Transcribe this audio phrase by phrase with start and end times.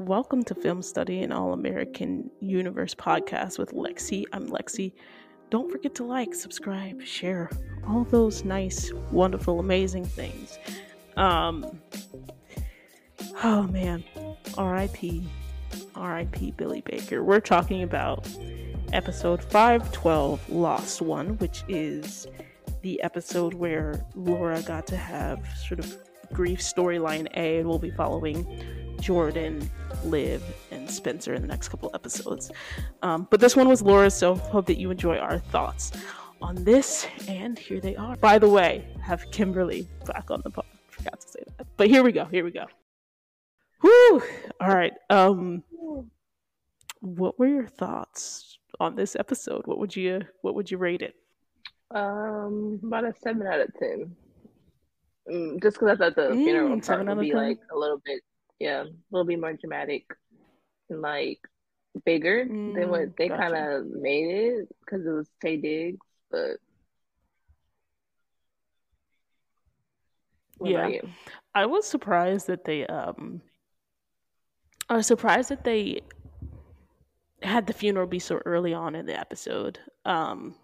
[0.00, 4.24] welcome to Film Study and All American Universe podcast with Lexi.
[4.32, 4.94] I'm Lexi.
[5.50, 7.50] Don't forget to like, subscribe, share,
[7.86, 10.58] all those nice, wonderful, amazing things.
[11.18, 11.78] Um,
[13.44, 14.02] oh man,
[14.56, 15.28] R.I.P.
[15.94, 16.52] R.I.P.
[16.52, 17.22] Billy Baker.
[17.22, 18.26] We're talking about
[18.94, 22.26] episode 512, Lost One, which is
[22.80, 25.98] the episode where Laura got to have sort of
[26.32, 28.46] grief storyline A, and we'll be following
[29.00, 29.68] Jordan,
[30.04, 32.50] Liv, and Spencer in the next couple episodes.
[33.02, 35.92] Um, but this one was Laura's, so hope that you enjoy our thoughts
[36.42, 37.06] on this.
[37.28, 38.16] And here they are.
[38.16, 40.64] By the way, have Kimberly back on the pod.
[40.88, 41.66] Forgot to say that.
[41.76, 42.24] But here we go.
[42.26, 42.66] Here we go.
[43.82, 44.22] Whoo!
[44.60, 44.92] All right.
[45.08, 45.62] Um,
[47.00, 49.66] what were your thoughts on this episode?
[49.66, 51.14] What would you What would you rate it?
[51.92, 54.14] Um, about a seven out of ten.
[55.30, 57.36] Mm, just because I thought the Mm, funeral part would be 10?
[57.36, 58.20] like a little bit,
[58.60, 60.04] yeah, a little bit more dramatic
[60.90, 61.40] and like
[62.04, 63.42] bigger than Mm, what they gotcha.
[63.50, 65.98] kind of made it because it was Taye Diggs.
[66.30, 66.58] But
[70.58, 71.00] what Yeah.
[71.54, 73.40] I was surprised that they um
[74.88, 76.00] I was surprised that they
[77.42, 79.78] had the funeral be so early on in the episode.
[80.04, 80.54] Um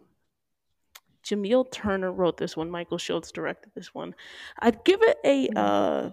[1.24, 4.14] Jameel Turner wrote this one, Michael Schultz directed this one.
[4.60, 5.56] I'd give it a Mhm.
[5.56, 6.10] uh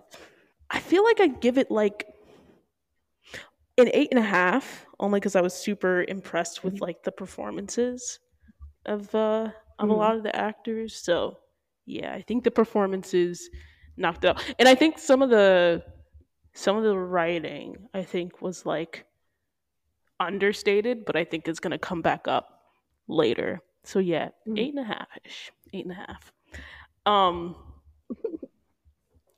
[0.74, 2.08] I feel like I'd give it like
[3.78, 6.82] an eight and a half, only because I was super impressed with Mhm.
[6.82, 8.20] like the performances
[8.86, 9.98] of uh of a Mhm.
[9.98, 10.96] lot of the actors.
[10.96, 11.40] So
[11.86, 13.50] yeah, I think the performances
[13.98, 14.56] knocked it out.
[14.60, 15.84] And I think some of the
[16.54, 19.06] some of the writing I think was like
[20.20, 22.64] understated, but I think it's gonna come back up
[23.08, 23.62] later.
[23.84, 24.58] So yeah, Mhm.
[24.60, 25.52] eight and a half ish.
[25.74, 26.32] Eight and a half.
[27.06, 27.56] Um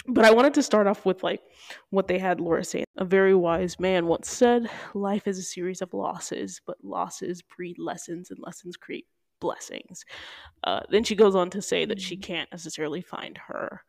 [0.08, 1.42] but I wanted to start off with like
[1.90, 2.84] what they had Laura say.
[2.98, 7.78] A very wise man once said, Life is a series of losses, but losses breed
[7.80, 9.08] lessons and lessons create
[9.40, 10.06] blessings.
[10.64, 12.24] Uh, then she goes on to say that she Mhm.
[12.24, 13.84] can't necessarily find her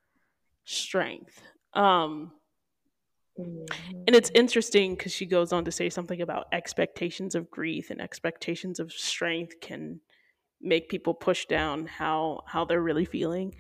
[0.65, 1.41] strength.
[1.75, 2.33] Um,
[3.39, 8.01] and it's interesting because she goes on to say something about expectations of grief and
[8.01, 10.01] expectations of strength can
[10.61, 13.55] make people push down how how they're really feeling.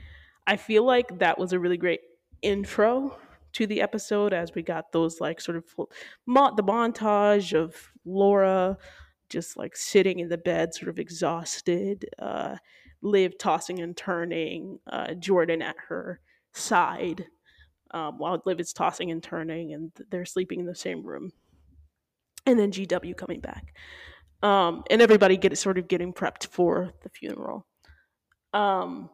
[0.47, 2.01] I feel like that was a really great
[2.43, 3.19] intro
[3.53, 5.65] to the episode as we got those like sort of
[6.27, 7.75] mo- the montage of
[8.05, 8.77] Laura
[9.29, 12.57] just like sitting in the bed, sort of exhausted, uh,
[13.03, 16.21] Liv tossing and turning, uh, Jordan at her
[16.53, 17.27] side
[17.93, 21.31] um, while Liv is tossing and turning, and they're sleeping in the same room.
[22.47, 23.75] And then GW coming back,
[24.43, 27.67] um, and everybody get sort of getting prepped for the funeral.
[28.53, 29.11] Um,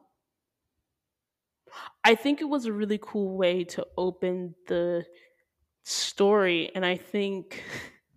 [2.04, 5.04] I think it was a really cool way to open the
[5.84, 7.62] story, and I think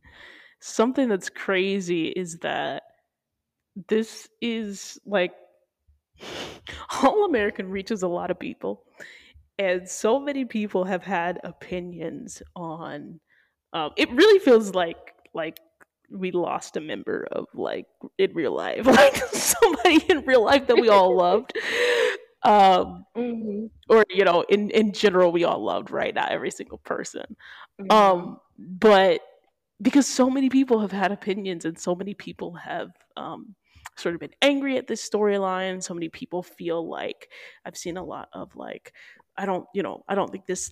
[0.59, 2.83] something that's crazy is that
[3.87, 5.33] this is like
[7.03, 8.83] All American reaches a lot of people,
[9.57, 13.19] and so many people have had opinions on.
[13.73, 15.57] Um, it really feels like like
[16.09, 17.87] we lost a member of like
[18.17, 21.53] in real life, like somebody in real life that we all loved.
[22.45, 23.69] Um, Mhm.
[23.89, 26.13] or you know, in in general, we all loved, right?
[26.13, 27.35] Not every single person.
[27.81, 27.91] Mhm.
[27.91, 29.21] Um, but
[29.81, 33.55] because so many people have had opinions and so many people have um,
[33.97, 37.29] sort of been angry at this storyline, so many people feel like
[37.65, 38.93] I've seen a lot of like,
[39.37, 40.71] I don't, you know, I don't think this,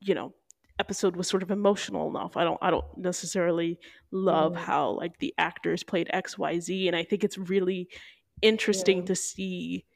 [0.00, 0.34] you know,
[0.78, 2.36] episode was sort of emotional enough.
[2.36, 3.78] I don't, I don't necessarily
[4.10, 4.56] love Mhm.
[4.56, 7.88] how like the actors played X, Y, Z, and I think it's really
[8.42, 9.04] interesting Yeah.
[9.06, 9.86] to see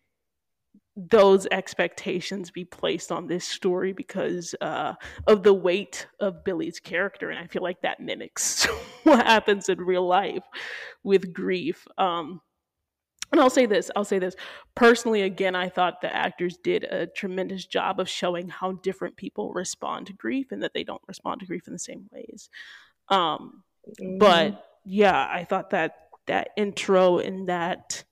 [0.96, 4.94] those expectations be placed on this story because uh,
[5.26, 8.64] of the weight of Billy's character, and I feel like that mimics
[9.04, 10.44] what happens in real life
[11.02, 11.86] with grief.
[11.96, 12.40] Um,
[13.32, 14.34] and I'll say this, I'll say this
[14.74, 15.22] personally.
[15.22, 20.08] Again, I thought the actors did a tremendous job of showing how different people respond
[20.08, 22.50] to grief, and that they don't respond to grief in the same ways.
[23.08, 23.62] Um,
[24.00, 24.18] Mhm.
[24.18, 28.04] but yeah, I thought that that intro and that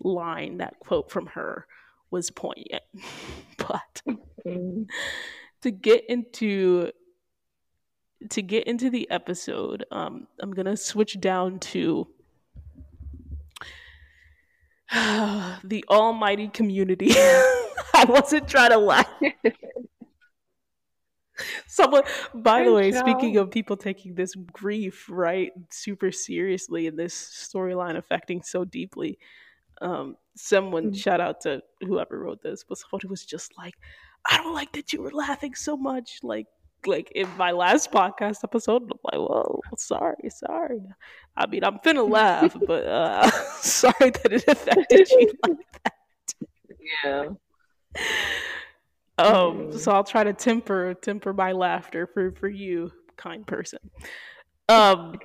[0.00, 1.66] line, that quote from her,
[2.10, 2.82] was poignant.
[3.58, 4.02] but
[4.46, 4.88] Mhm.
[5.62, 6.90] to get into
[8.30, 12.08] to get into the episode, um, I'm gonna switch down to
[14.92, 17.10] the almighty community.
[17.94, 19.08] I wasn't trying to laugh.
[21.66, 22.02] Someone,
[22.34, 23.00] by the way, job.
[23.06, 29.18] speaking of people taking this grief right super seriously and this storyline affecting so deeply,
[29.82, 30.96] um, someone Mhm.
[30.96, 33.74] shout out to whoever wrote this, but who was just like,
[34.30, 36.46] "I don't like that you were laughing so much." Like,
[36.86, 38.82] like in my last podcast episode.
[38.82, 40.82] I'm like, whoa, sorry, sorry.
[41.36, 43.28] I mean, I'm finna laugh, but uh,
[43.60, 45.94] sorry that it affected you like that.
[47.02, 47.28] Yeah.
[49.18, 53.78] Um, so I'll try to temper temper my laughter for for you, kind person.
[54.68, 55.18] Um,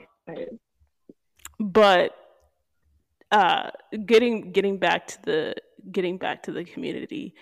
[1.60, 2.16] but
[3.32, 3.72] uh,
[4.06, 5.56] getting getting back to the
[5.92, 7.34] getting back to the community.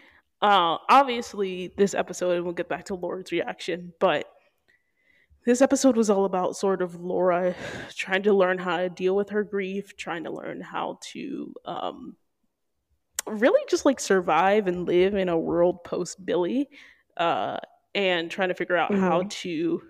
[0.42, 4.26] Uh, obviously, this episode, and we'll get back to Laura's reaction, but
[5.46, 7.56] this episode was all about sort of Laura
[7.96, 12.16] trying to learn how to deal with her grief, trying to learn how to um,
[13.26, 16.70] really just like survive and live in a world post Billy,
[17.18, 17.58] uh,
[17.96, 19.02] and trying to figure out mm-hmm.
[19.02, 19.82] how to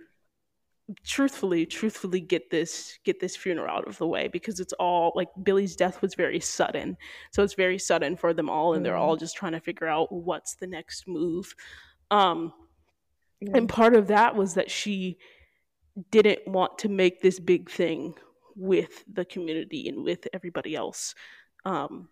[1.05, 5.27] truthfully truthfully get this get this funeral out of the way because it's all like
[5.43, 6.97] Billy's death was very sudden.
[7.31, 9.19] So it's very sudden for them all and they're all mm-hmm.
[9.19, 11.53] just trying to figure out what's the next move.
[12.09, 12.53] Um
[13.43, 13.55] mm-hmm.
[13.55, 15.17] and part of that was that she
[16.11, 18.15] didn't want to make this big thing
[18.55, 21.13] with the community and with everybody else.
[21.65, 22.09] Um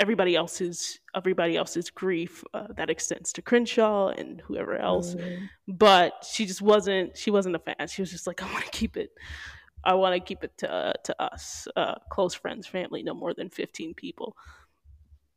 [0.00, 5.14] everybody else's everybody else's grief uh, that extends to Crenshaw and whoever else.
[5.14, 5.48] Mm.
[5.68, 7.88] But she just wasn't she wasn't a fan.
[7.88, 9.10] She was just like, I want to keep it.
[9.84, 13.34] I want to keep it to uh, to us, uh, close friends, family, no more
[13.34, 14.36] than fifteen people.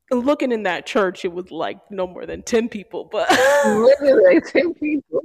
[0.10, 3.30] And looking in that church, it was like no more than ten people, but
[3.66, 5.22] literally ten people.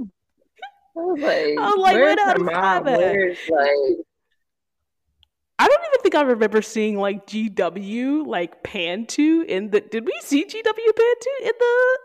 [0.94, 2.84] I was like, I was like, where's her mom?
[2.84, 4.06] Where's like
[5.62, 9.80] I don't even think I remember seeing like GW like Pantu in the.
[9.80, 11.98] Did we see GW Pantu in the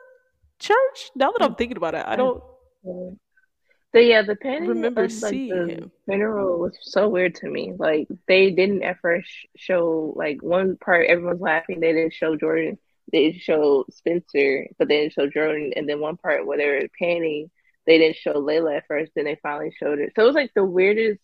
[0.59, 1.11] church?
[1.15, 1.57] Now that I'm mm.
[1.57, 2.43] thinking about it, I don't.
[2.83, 5.91] So yeah, the panning remember of, like, seeing the him.
[6.05, 7.73] funeral was so weird to me.
[7.75, 11.79] Like they didn't at first show like one part everyone's laughing.
[11.79, 12.77] They didn't show Jordan.
[13.11, 15.73] They didn't show Spencer, but they didn't show Jordan.
[15.75, 17.49] And then one part where they were panning,
[17.87, 19.13] they didn't show Layla at first.
[19.15, 20.13] Then they finally showed it.
[20.15, 21.21] So it was like the weirdest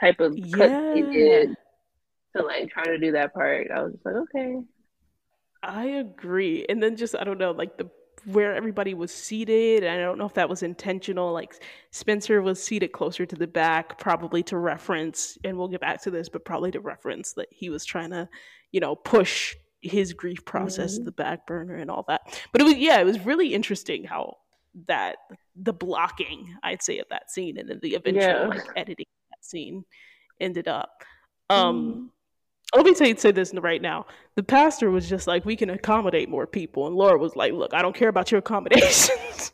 [0.00, 0.56] type of yeah.
[0.56, 1.56] cut they did
[2.36, 3.68] to like try to do that part.
[3.70, 4.58] I was just like, okay.
[5.62, 6.66] I agree.
[6.68, 7.88] And then just I don't know, like the
[8.26, 11.32] where everybody was seated, I don't know if that was intentional.
[11.32, 16.02] Like Spencer was seated closer to the back, probably to reference, and we'll get back
[16.02, 18.28] to this, but probably to reference that he was trying to,
[18.70, 21.00] you know, push his grief process mm-hmm.
[21.00, 22.20] to the back burner and all that.
[22.52, 24.36] But it was yeah, it was really interesting how
[24.86, 25.16] that
[25.56, 28.46] the blocking, I'd say, of that scene and then the eventual yeah.
[28.46, 29.06] like editing
[29.44, 29.84] scene
[30.40, 31.04] ended up.
[31.50, 32.10] Um,
[32.74, 32.76] mm.
[32.76, 34.06] Let me say, say this right now.
[34.34, 36.86] The pastor was just like, we can accommodate more people.
[36.86, 39.52] And Laura was like, look, I don't care about your accommodations.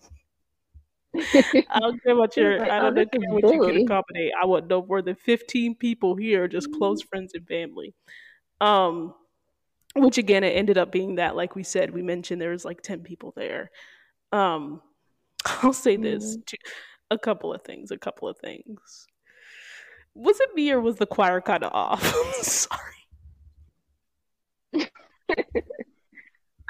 [1.17, 4.33] I don't care about your, like, I don't care what you can accommodate.
[4.41, 7.09] I want no more than 15 people here, just close mm.
[7.09, 7.93] friends and family.
[8.61, 9.15] Um,
[9.97, 12.83] which again, it ended up being that, like we said, we mentioned there was like
[12.83, 13.71] 10 people there.
[14.31, 14.81] Um,
[15.45, 16.55] I'll say this, mm.
[17.11, 19.09] a couple of things, a couple of things
[20.19, 22.03] was it me or was the choir kind of off?
[22.43, 22.81] sorry.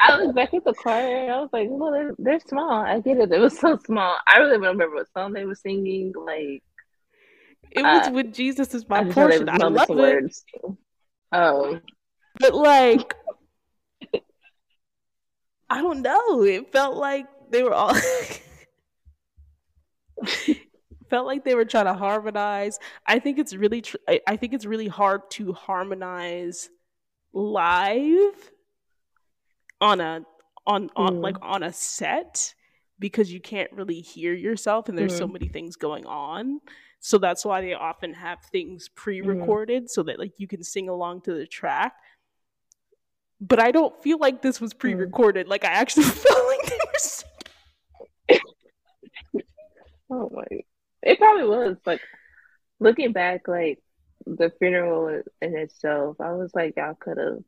[0.00, 1.32] I was back at the choir.
[1.32, 2.70] I was like, well, they're, they're small.
[2.70, 3.32] I get it.
[3.32, 4.16] It was so small.
[4.26, 6.12] I really don't remember what song they were singing.
[6.14, 6.62] Like,
[7.70, 9.48] it was uh, with Jesus is my I portion.
[9.48, 10.36] I love it.
[11.32, 11.80] Oh,
[12.38, 13.14] but like,
[15.70, 16.42] I don't know.
[16.42, 17.96] It felt like they were all.
[21.08, 22.78] felt like they were trying to harmonize.
[23.06, 23.96] I think it's really tr-
[24.26, 26.68] I think it's really hard to harmonize
[27.32, 28.50] live
[29.80, 30.22] on a
[30.66, 31.22] on on mm.
[31.22, 32.54] like on a set
[32.98, 35.18] because you can't really hear yourself and there's mm.
[35.18, 36.60] so many things going on.
[37.00, 39.88] So that's why they often have things pre-recorded mm.
[39.88, 41.94] so that like you can sing along to the track.
[43.40, 44.78] But I don't feel like this was mm.
[44.78, 45.46] pre-recorded.
[45.48, 47.28] Like I actually felt like they were singing.
[50.10, 50.46] Oh my
[51.08, 51.76] it probably was.
[51.86, 52.00] Like
[52.78, 53.80] looking back, like
[54.26, 57.38] the funeral in itself, I was like, y'all could have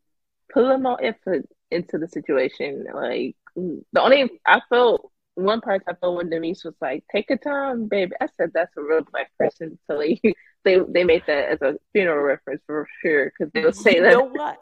[0.52, 2.86] put them more effort into the situation.
[2.92, 7.36] Like the only I felt one part I felt when Denise was like, "Take a
[7.36, 9.78] time, baby." I said that's a real black person.
[9.86, 10.20] So like,
[10.64, 14.12] they they made that as a funeral reference for sure because they'll say you that.
[14.12, 14.58] Know what?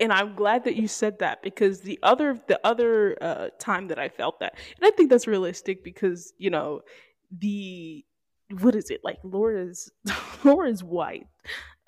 [0.00, 3.98] and I'm glad that you said that because the other the other uh, time that
[3.98, 6.80] I felt that, and I think that's realistic because you know
[7.30, 8.04] the
[8.60, 9.90] what is it like Laura's
[10.44, 11.26] Laura's white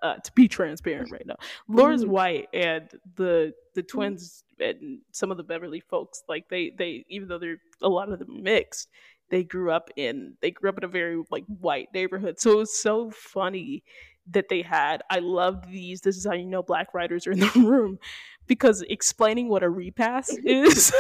[0.03, 1.37] uh, to be transparent right now
[1.69, 2.13] Laura's mm-hmm.
[2.13, 3.97] white and the the mm-hmm.
[3.97, 8.11] twins and some of the Beverly folks like they they even though they're a lot
[8.11, 8.89] of them mixed
[9.31, 12.57] they grew up in they grew up in a very like white neighborhood so it
[12.57, 13.83] was so funny
[14.31, 17.41] that they had I love these this is how you know black writers are in
[17.41, 17.99] the room
[18.47, 20.93] because explaining what a repast is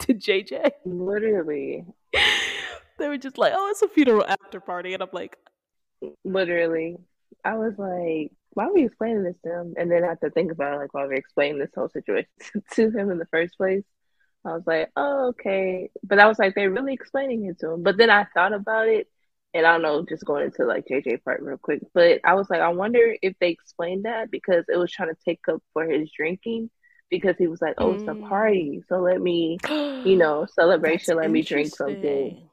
[0.00, 0.70] to JJ.
[0.84, 1.84] Literally.
[2.98, 5.36] They were just like, "Oh, it's a funeral after party," and I'm like,
[6.24, 6.96] literally.
[7.44, 9.74] I was like, why are we explaining this to him?
[9.76, 12.28] And then I have to think about it, like why we explaining this whole situation
[12.72, 13.84] to him in the first place.
[14.46, 15.90] I was like, oh, okay.
[16.02, 17.82] But I was like, they're really explaining it to him.
[17.82, 19.08] But then I thought about it,
[19.52, 21.80] and I don't know, just going into like JJ part real quick.
[21.92, 25.20] But I was like, I wonder if they explained that because it was trying to
[25.24, 26.70] take up for his drinking
[27.10, 27.94] because he was like, oh, mm.
[27.94, 28.28] it's a mm.
[28.28, 28.82] party.
[28.88, 32.48] So let me, you know, celebration, let me drink something.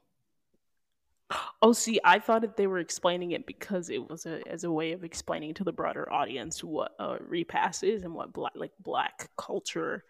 [1.64, 4.70] Oh, see, I thought that they were explaining it because it was a as a
[4.70, 8.72] way of explaining to the broader audience what a repast is and what black like
[8.80, 10.04] black culture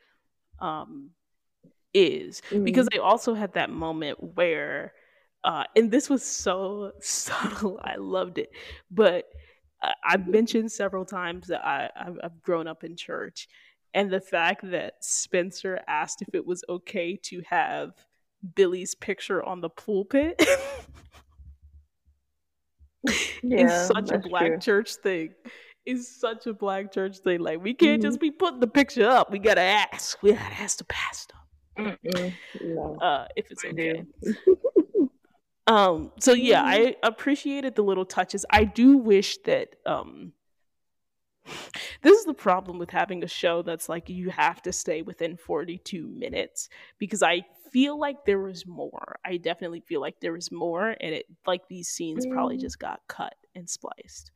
[0.58, 1.11] um
[1.94, 2.42] is.
[2.50, 2.64] Mm-hmm.
[2.64, 4.94] Because they also had that moment where
[5.44, 7.78] uh and this was so subtle.
[7.84, 8.50] I loved it.
[8.90, 9.26] But
[9.80, 13.46] uh, I've mentioned several times that I I've grown up in church
[13.94, 17.92] and the fact that Spencer asked if it was okay to have
[18.56, 20.44] Billy's picture on the pulpit
[23.42, 24.58] yeah, is such a black true.
[24.58, 25.34] church thing.
[25.87, 27.40] Is such a black church thing.
[27.40, 28.08] Like we can't mm-hmm.
[28.08, 29.30] just be putting the picture up.
[29.30, 30.23] We gotta ask.
[30.23, 31.34] We gotta ask the pastor.
[31.76, 32.32] No.
[33.02, 34.04] Uh, if it's okay.
[35.66, 36.12] um.
[36.20, 36.87] So yeah, mm-hmm.
[36.87, 38.46] I appreciated the little touches.
[38.50, 40.32] I do wish that um
[42.02, 45.37] this is the problem with having a show that's like you have to stay within
[45.37, 46.68] 42 minutes
[46.99, 47.42] because I
[47.75, 49.19] feel like there was more.
[49.25, 52.33] I definitely feel like there was more and it like these scenes mm.
[52.33, 54.31] probably just got cut and spliced.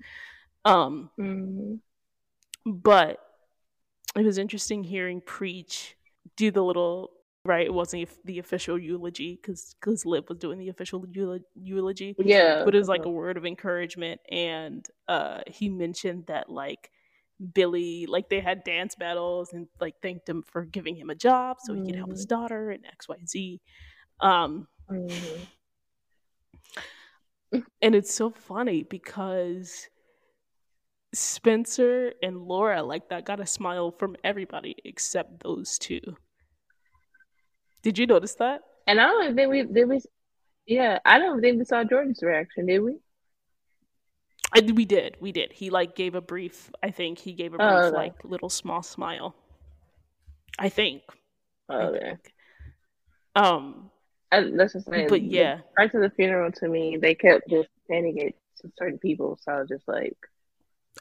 [0.64, 1.78] Um mm.
[2.66, 3.20] but
[4.16, 5.96] it was interesting hearing Preach
[6.36, 7.12] do the little
[7.44, 11.04] right it wasn't the official eulogy because because liv was doing the official
[11.54, 16.50] eulogy yeah but it was like a word of encouragement and uh he mentioned that
[16.50, 16.90] like
[17.54, 21.58] Billy, like they had dance battles and like thanked him for giving him a job
[21.60, 22.30] so he could help his mm.
[22.30, 23.60] daughter and XYZ.
[24.20, 25.44] Um, mm-hmm.
[27.82, 29.88] and it's so funny because
[31.14, 36.00] Spencer and Laura, like that, got a smile from everybody except those two.
[37.82, 38.62] Did you notice that?
[38.86, 40.00] And I don't think we did we.
[40.66, 42.66] Yeah, I don't think we saw Jordan's reaction.
[42.66, 42.96] Did we?
[44.52, 45.52] I, we did, we did.
[45.52, 46.70] He like gave a brief.
[46.82, 47.96] I think he gave a brief, oh, okay.
[47.96, 49.34] like little small smile.
[50.58, 51.02] I think.
[51.68, 51.98] Oh, okay.
[51.98, 52.32] I think.
[53.34, 53.90] Um,
[54.32, 55.08] I, that's just saying.
[55.08, 58.98] But yeah, right to the funeral, to me, they kept just handing it to certain
[58.98, 59.38] people.
[59.42, 60.16] So I was just like,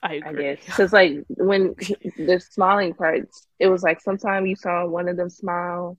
[0.03, 1.73] I, I guess because like when
[2.17, 5.97] the smiling parts, it was like sometimes you saw one of them smile,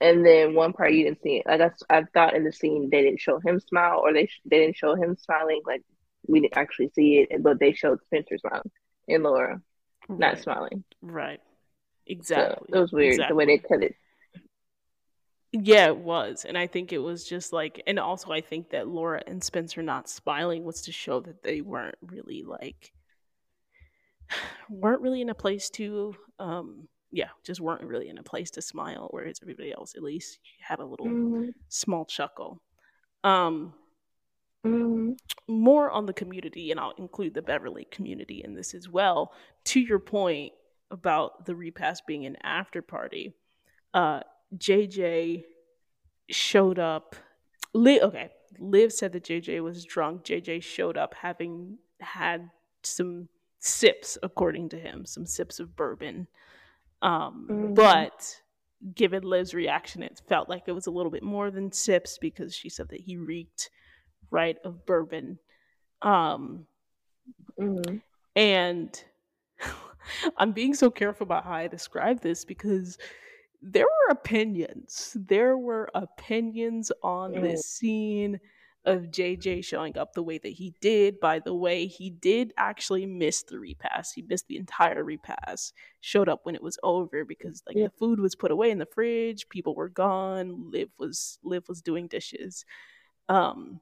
[0.00, 1.46] and then one part you didn't see it.
[1.46, 4.58] Like I, I thought in the scene they didn't show him smile, or they they
[4.58, 5.60] didn't show him smiling.
[5.64, 5.82] Like
[6.28, 8.70] we didn't actually see it, but they showed Spencer smiling
[9.08, 9.60] and Laura
[10.08, 10.18] right.
[10.18, 10.84] not smiling.
[11.02, 11.40] Right.
[12.06, 12.66] Exactly.
[12.70, 13.32] So it was weird exactly.
[13.32, 13.94] the way they cut it.
[15.52, 16.44] Yeah, it was.
[16.46, 19.82] And I think it was just like and also I think that Laura and Spencer
[19.82, 22.92] not smiling was to show that they weren't really like
[24.70, 28.62] weren't really in a place to um yeah, just weren't really in a place to
[28.62, 31.48] smile, whereas everybody else at least had a little mm-hmm.
[31.68, 32.60] small chuckle.
[33.24, 33.72] Um
[34.66, 35.16] Mm.
[35.48, 39.32] More on the community, and I'll include the Beverly community in this as well.
[39.66, 40.52] To your point
[40.90, 43.34] about the repast being an after party,
[43.94, 44.20] uh,
[44.56, 45.44] JJ
[46.30, 47.16] showed up.
[47.72, 50.24] Liv, okay, Liv said that JJ was drunk.
[50.24, 52.50] JJ showed up having had
[52.82, 56.26] some sips, according to him, some sips of bourbon.
[57.02, 57.74] Um, mm.
[57.74, 58.40] But
[58.94, 62.54] given Liv's reaction, it felt like it was a little bit more than sips because
[62.54, 63.70] she said that he reeked
[64.30, 65.38] right of bourbon
[66.02, 66.66] um
[67.58, 67.96] mm-hmm.
[68.34, 69.04] and
[70.36, 72.98] i'm being so careful about how i describe this because
[73.62, 77.42] there were opinions there were opinions on mm.
[77.42, 78.38] this scene
[78.86, 81.18] of JJ showing up the way that he did.
[81.18, 84.14] By the way, he did actually miss the repast.
[84.14, 85.74] He missed the entire repast.
[86.00, 87.86] Showed up when it was over because like yeah.
[87.88, 91.82] the food was put away in the fridge, people were gone, Liv was Liv was
[91.82, 92.64] doing dishes.
[93.28, 93.80] Um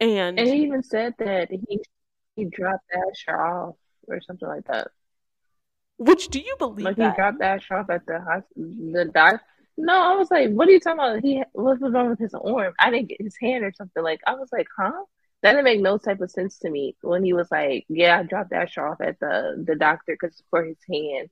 [0.00, 1.80] and and he even said that he
[2.36, 3.76] he dropped Asher off
[4.08, 4.88] or something like that.
[5.98, 6.84] Which do you believe?
[6.84, 7.12] Like that?
[7.12, 8.92] he dropped Asher off at the hospital.
[8.92, 9.40] The doc.
[9.76, 11.22] No, I was like, what are you talking about?
[11.22, 12.74] He what was wrong with his arm?
[12.78, 14.02] I didn't get his hand or something.
[14.02, 14.92] Like I was like, huh?
[15.42, 18.22] That didn't make no type of sense to me when he was like, yeah, I
[18.22, 21.28] dropped Asher off at the the doctor because for his hand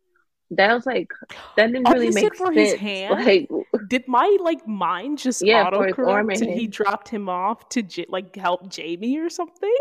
[0.57, 1.11] that was like
[1.57, 2.73] that didn't really make for sense.
[2.73, 3.25] His hand?
[3.25, 3.49] Like,
[3.89, 8.37] did my like mind just yeah, autocorrect and he dropped him off to j- like
[8.37, 9.75] help Jamie or something?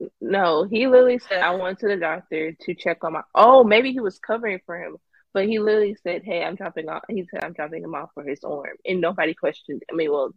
[0.20, 3.92] no, he literally said, "I went to the doctor to check on my." Oh, maybe
[3.92, 4.96] he was covering for him,
[5.34, 8.24] But he literally said, "Hey, I'm dropping off." He said, "I'm dropping him off for
[8.24, 9.82] his arm," and nobody questioned.
[9.90, 10.32] I mean, well,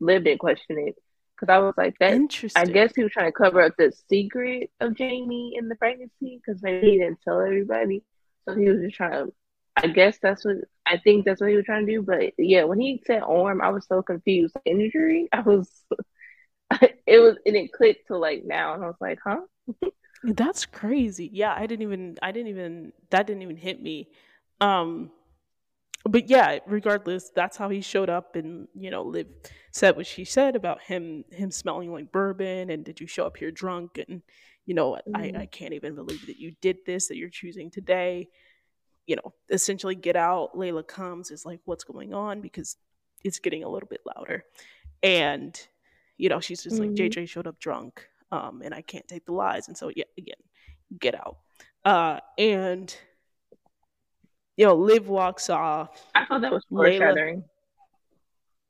[0.00, 0.96] Liv didn't question it
[1.38, 2.62] because I was like, "That." Interesting.
[2.62, 6.40] I guess he was trying to cover up the secret of Jamie in the pregnancy
[6.44, 8.02] because maybe he didn't tell everybody,
[8.44, 9.32] so he was just trying to.
[9.76, 12.02] I guess that's what I think that's what he was trying to do.
[12.02, 14.56] But yeah, when he said arm, I was so confused.
[14.64, 15.70] Injury, I was.
[17.06, 19.40] it was and it clicked to like now, and I was like, "Huh."
[20.24, 21.30] That's crazy.
[21.32, 24.08] Yeah, I didn't even I didn't even that didn't even hit me.
[24.60, 25.10] Um
[26.04, 29.26] but yeah, regardless, that's how he showed up and, you know, Liv
[29.72, 33.36] said what she said about him him smelling like bourbon and did you show up
[33.36, 34.22] here drunk and
[34.68, 35.16] you know, mm-hmm.
[35.16, 38.28] I, I can't even believe that you did this, that you're choosing today.
[39.06, 40.50] You know, essentially get out.
[40.54, 42.42] Layla comes, is like, what's going on?
[42.42, 42.76] Because
[43.24, 44.44] it's getting a little bit louder.
[45.02, 45.58] And,
[46.18, 46.94] you know, she's just mm-hmm.
[46.94, 49.68] like, JJ showed up drunk um, and I can't take the lies.
[49.68, 50.36] And so, yeah, again,
[51.00, 51.38] get out.
[51.86, 52.94] Uh, and
[54.58, 56.06] you know, Liv walks off.
[56.14, 57.44] I thought that was foreshadowing.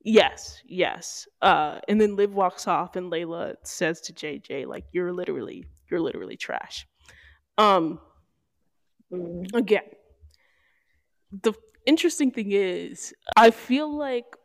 [0.04, 1.26] Yes, yes.
[1.42, 6.00] Uh, and then Liv walks off, and Layla says to JJ, "Like you're literally, you're
[6.00, 6.86] literally trash."
[7.58, 7.98] Um,
[9.12, 9.52] mm.
[9.52, 9.82] again,
[11.42, 11.52] the
[11.84, 14.36] interesting thing is, I feel like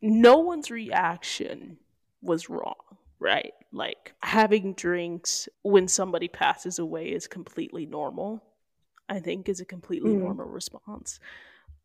[0.00, 1.78] no one's reaction
[2.20, 2.76] was wrong
[3.22, 3.52] right?
[3.72, 8.42] Like having drinks when somebody passes away is completely normal.
[9.12, 10.20] I think is a completely mm.
[10.20, 11.20] normal response.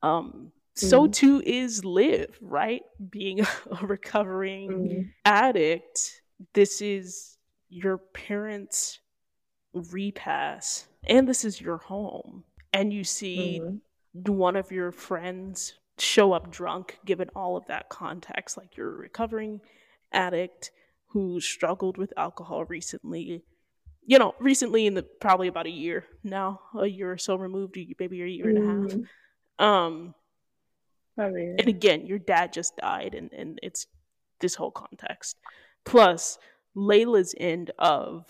[0.01, 0.79] Um, mm.
[0.79, 2.83] so too is Liv, right?
[3.09, 3.41] Being
[3.81, 5.09] a recovering mm.
[5.25, 6.21] addict,
[6.53, 7.37] this is
[7.69, 8.99] your parents'
[9.73, 12.45] repast, and this is your home.
[12.71, 14.31] And you see mm-hmm.
[14.33, 18.97] one of your friends show up drunk, given all of that context, like you're a
[18.97, 19.59] recovering
[20.13, 20.71] addict
[21.07, 23.43] who struggled with alcohol recently.
[24.07, 27.77] You know, recently in the probably about a year now, a year or so removed,
[27.99, 28.97] maybe a year and a half.
[28.97, 29.63] Mm-hmm.
[29.63, 30.15] Um.
[31.19, 33.87] And again, your dad just died, and and it's
[34.39, 35.37] this whole context.
[35.83, 36.37] Plus,
[36.75, 38.25] Layla's end of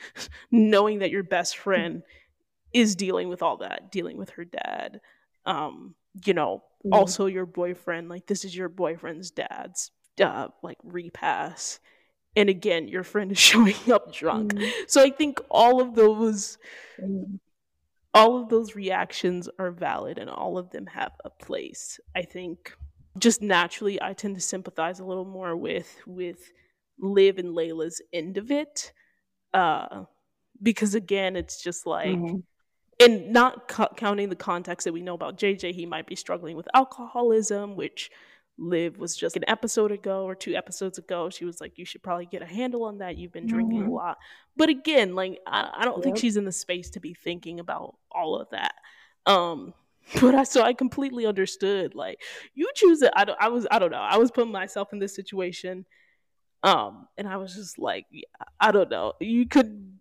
[0.50, 2.02] knowing that your best friend
[2.72, 5.00] is dealing with all that, dealing with her dad.
[5.46, 6.92] Um, you know, mm-hmm.
[6.92, 11.80] also your boyfriend, like this is your boyfriend's dad's uh, like repast
[12.36, 14.70] and again your friend is showing up drunk mm.
[14.86, 16.58] so i think all of those
[17.02, 17.38] mm.
[18.14, 22.74] all of those reactions are valid and all of them have a place i think
[23.18, 26.52] just naturally i tend to sympathize a little more with with
[26.98, 28.92] liv and layla's end of it
[29.54, 30.04] uh
[30.62, 32.42] because again it's just like mm.
[33.00, 33.66] and not
[33.96, 38.10] counting the context that we know about jj he might be struggling with alcoholism which
[38.60, 41.30] Liv was just an episode ago or two episodes ago.
[41.30, 43.16] She was like, You should probably get a handle on that.
[43.16, 43.90] You've been drinking mm-hmm.
[43.90, 44.18] a lot.
[44.56, 46.04] But again, like, I, I don't yep.
[46.04, 48.74] think she's in the space to be thinking about all of that.
[49.26, 49.72] Um,
[50.20, 51.94] but I so I completely understood.
[51.94, 52.20] Like,
[52.54, 53.12] you choose it.
[53.16, 53.98] I don't, I was, I don't know.
[53.98, 55.86] I was putting myself in this situation.
[56.62, 58.24] Um, and I was just like, yeah,
[58.60, 59.14] I don't know.
[59.18, 59.98] You could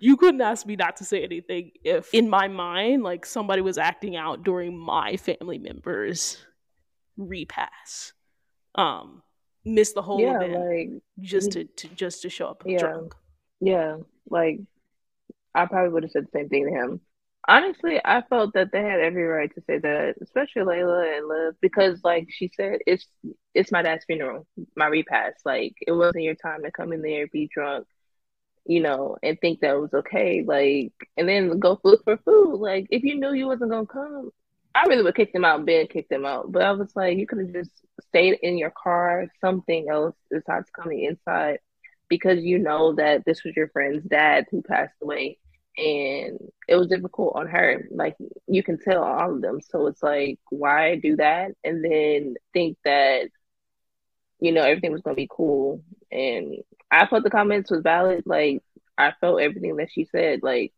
[0.00, 3.76] you couldn't ask me not to say anything if in my mind like somebody was
[3.76, 6.38] acting out during my family members
[7.28, 8.12] repast.
[8.74, 9.22] Um,
[9.64, 13.14] miss the whole yeah, event like, just to, to just to show up yeah, drunk.
[13.60, 13.96] Yeah,
[14.28, 14.60] like
[15.54, 17.00] I probably would have said the same thing to him.
[17.48, 21.54] Honestly, I felt that they had every right to say that, especially Layla and Liv,
[21.60, 23.06] because like she said, it's
[23.54, 25.40] it's my dad's funeral, my repast.
[25.44, 27.86] Like it wasn't your time to come in there, be drunk,
[28.66, 30.44] you know, and think that was okay.
[30.46, 32.56] Like and then go look for food.
[32.56, 34.30] Like if you knew you wasn't gonna come,
[34.74, 36.52] I really would kick them out, Ben kicked them out.
[36.52, 37.70] But I was like, you could have just
[38.08, 41.58] stayed in your car, something else besides coming inside,
[42.08, 45.38] because you know that this was your friend's dad who passed away.
[45.76, 47.88] And it was difficult on her.
[47.90, 49.60] Like you can tell all of them.
[49.60, 51.52] So it's like, why do that?
[51.64, 53.28] And then think that,
[54.40, 55.82] you know, everything was gonna be cool.
[56.12, 56.56] And
[56.90, 58.24] I thought the comments was valid.
[58.26, 58.62] Like
[58.98, 60.40] I felt everything that she said.
[60.42, 60.72] Like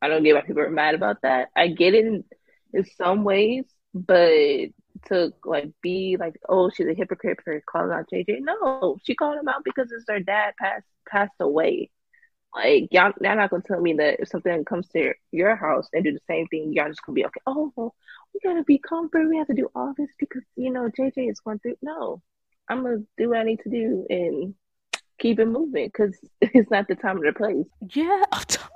[0.00, 1.48] I don't get why people are mad about that.
[1.56, 2.24] I get it
[2.72, 4.68] in some ways, but
[5.06, 8.40] to like be like, oh, she's a hypocrite for calling out JJ.
[8.40, 11.90] No, she called him out because it's their dad passed passed away.
[12.54, 15.88] Like y'all, y'all not gonna tell me that if something comes to your, your house
[15.92, 17.40] and do the same thing, y'all just gonna be okay.
[17.46, 17.94] Oh, well,
[18.34, 19.28] we gotta be comfortable.
[19.28, 21.76] We have to do all this because you know JJ is going through.
[21.82, 22.22] No,
[22.68, 24.54] I'm gonna do what I need to do and
[25.18, 27.66] keep it moving because it's not the time or the place.
[27.94, 28.68] Yeah, a time,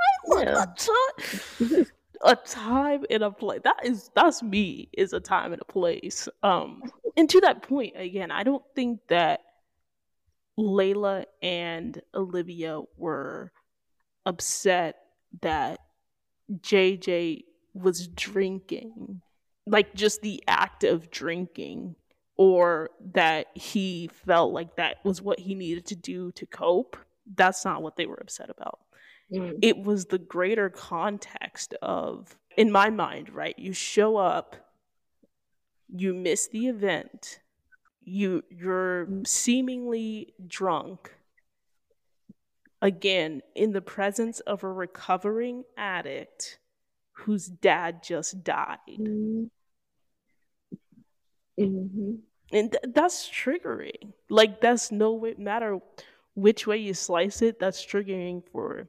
[1.69, 1.85] yeah.
[2.23, 3.61] a time and a place.
[3.65, 6.29] That is that's me is a time and a place.
[6.43, 6.83] Um
[7.17, 9.41] and to that point again, I don't think that
[10.59, 13.53] Layla and Olivia were
[14.25, 14.97] upset
[15.43, 15.81] that
[16.51, 19.21] JJ was drinking,
[19.67, 21.97] like just the act of drinking,
[22.37, 26.97] or that he felt like that was what he needed to do to cope.
[27.35, 28.81] That's not what they were upset about.
[29.33, 29.59] Mm.
[29.62, 33.59] It was the greater context of, in my mind, right?
[33.59, 34.57] You show up,
[35.89, 37.41] you miss the event,
[38.03, 39.27] you you're mm.
[39.27, 41.12] seemingly drunk
[42.81, 46.59] again in the presence of a recovering addict
[47.12, 48.79] whose dad just died.
[48.89, 49.45] Mm-hmm.
[51.59, 52.12] Mm-hmm.
[52.53, 54.12] And th- that's triggering.
[54.29, 55.81] Like that's no matter
[56.35, 58.89] which way you slice it, that's triggering for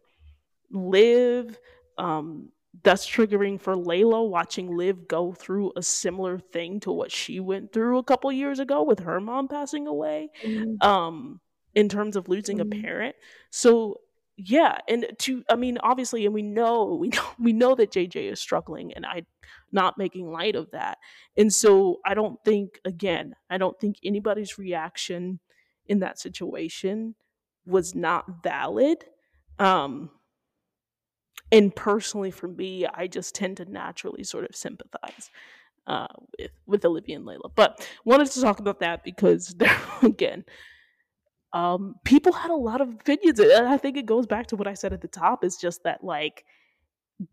[0.71, 1.57] Liv.
[1.97, 2.49] Um,
[2.83, 7.73] that's triggering for Layla watching Liv go through a similar thing to what she went
[7.73, 10.29] through a couple years ago with her mom passing away.
[10.43, 10.87] Mm-hmm.
[10.87, 11.41] Um,
[11.77, 12.79] in terms of losing mm-hmm.
[12.79, 13.15] a parent.
[13.51, 14.01] So
[14.35, 18.31] yeah, and to I mean obviously and we know we know we know that JJ
[18.31, 19.25] is struggling and I
[19.71, 20.97] not making light of that.
[21.37, 25.39] And so I don't think again, I don't think anybody's reaction
[25.87, 27.15] in that situation
[27.65, 29.05] was not valid.
[29.59, 30.09] Um
[31.51, 35.31] and personally for me, I just tend to naturally sort of sympathize
[35.87, 36.07] uh,
[36.37, 37.51] with with Olivia and Layla.
[37.55, 39.55] But wanted to talk about that because
[40.01, 40.43] again,
[41.53, 44.67] um, people had a lot of opinions, and I think it goes back to what
[44.67, 45.43] I said at the top.
[45.43, 46.43] Is just that like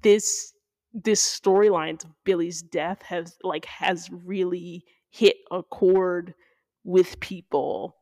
[0.02, 0.54] this
[0.92, 6.34] this storyline of Billy's death has like has really hit a chord
[6.84, 7.96] with people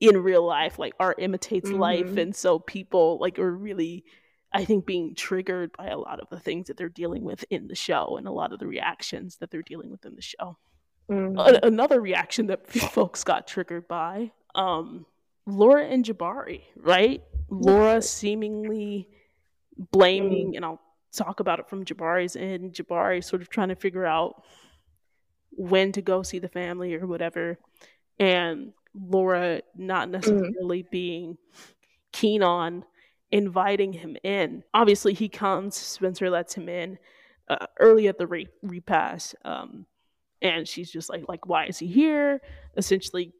[0.00, 0.78] in real life.
[0.78, 1.78] Like art imitates mm-hmm.
[1.78, 4.04] life, and so people like are really
[4.54, 7.68] I think being triggered by a lot of the things that they're dealing with in
[7.68, 10.58] the show and a lot of the reactions that they're dealing with in the show.
[11.10, 11.64] Mm-hmm.
[11.64, 15.06] Another reaction that folks got triggered by um,
[15.46, 17.22] Laura and Jabari, right?
[17.48, 19.08] Laura seemingly
[19.76, 20.56] blaming, mm.
[20.56, 20.80] and I'll
[21.12, 22.74] talk about it from Jabari's end.
[22.74, 24.42] Jabari sort of trying to figure out
[25.50, 27.58] when to go see the family or whatever,
[28.18, 30.12] and Laura not mm.
[30.12, 30.90] necessarily mm.
[30.90, 31.38] being
[32.12, 32.84] keen on
[33.32, 34.62] inviting him in.
[34.74, 35.74] Obviously, he comes.
[35.74, 36.98] Spencer lets him in
[37.48, 39.86] uh, early at the re- repast, um,
[40.40, 42.40] and she's just like, like, why is he here?
[42.76, 43.32] Essentially,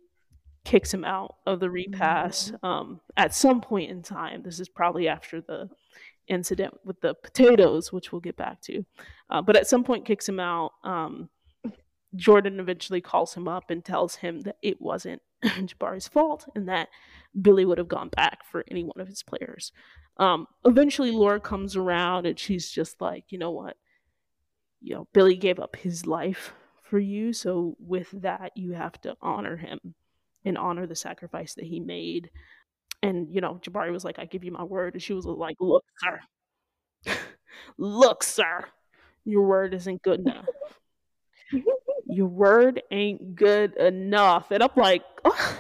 [0.65, 2.67] kicks him out of the repast mm-hmm.
[2.67, 4.43] um, at some point in time.
[4.43, 5.69] This is probably after the
[6.29, 8.85] incident with the potatoes, which we'll get back to.
[9.29, 10.73] Uh, but at some point, kicks him out.
[10.85, 11.29] Um,
[12.15, 16.89] Jordan eventually calls him up and tells him that it wasn't Jabari's fault and that
[17.41, 19.73] Billy would have gone back for any one of his players.
[20.19, 23.77] Um, eventually, Laura comes around and she's just like, you know what?
[24.81, 26.53] You know, Billy gave up his life
[26.83, 27.33] for you.
[27.33, 29.95] So, with that, you have to honor him
[30.45, 32.31] and honor the sacrifice that he made.
[33.03, 34.95] And, you know, Jabari was like, I give you my word.
[34.95, 36.21] And she was like, Look, sir,
[37.79, 38.65] look, sir,
[39.25, 40.47] your word isn't good enough.
[42.15, 44.51] your word ain't good enough.
[44.51, 45.59] And I'm like, oh.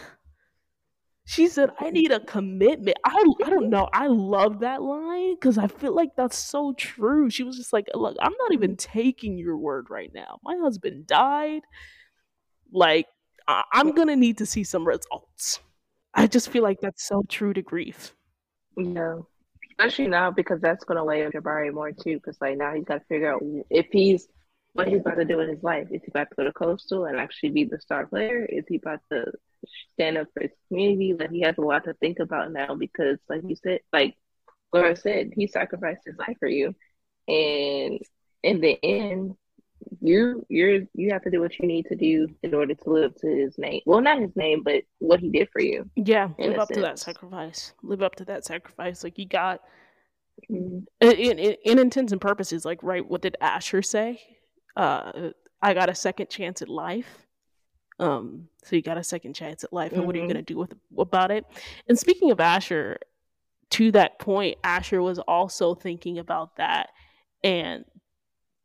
[1.24, 2.96] She said, I need a commitment.
[3.04, 3.88] I, I don't know.
[3.92, 7.30] I love that line because I feel like that's so true.
[7.30, 10.40] She was just like, Look, I'm not even taking your word right now.
[10.42, 11.62] My husband died.
[12.72, 13.06] Like,
[13.46, 15.60] I- I'm gonna need to see some results.
[16.12, 18.14] I just feel like that's so true to grief.
[18.76, 19.18] Yeah,
[19.70, 22.16] especially now because that's gonna lay on Jabari more too.
[22.16, 24.28] Because like now he's got to figure out if he's
[24.74, 25.88] what he's about to do in his life.
[25.90, 28.44] Is he about to go to Coastal and actually be the star player?
[28.44, 29.32] Is he about to
[29.92, 31.14] stand up for his community?
[31.18, 34.16] Like he has a lot to think about now because, like you said, like
[34.72, 36.74] Laura said, he sacrificed his life for you,
[37.28, 38.00] and
[38.42, 39.34] in the end,
[40.00, 43.14] you you're you have to do what you need to do in order to live
[43.16, 43.82] to his name.
[43.84, 45.90] Well, not his name, but what he did for you.
[45.96, 46.76] Yeah, live up sense.
[46.76, 47.74] to that sacrifice.
[47.82, 49.04] Live up to that sacrifice.
[49.04, 49.60] Like you got
[50.50, 50.78] mm-hmm.
[51.00, 52.64] in, in, in intents and purposes.
[52.64, 54.20] Like right, what did Asher say?
[54.76, 55.30] Uh,
[55.60, 57.26] I got a second chance at life.
[57.98, 60.06] Um, so you got a second chance at life, and mm-hmm.
[60.06, 60.32] what are you mm-hmm.
[60.32, 61.44] gonna do with about it?
[61.88, 62.98] And speaking of Asher,
[63.70, 66.90] to that point, Asher was also thinking about that
[67.44, 67.84] and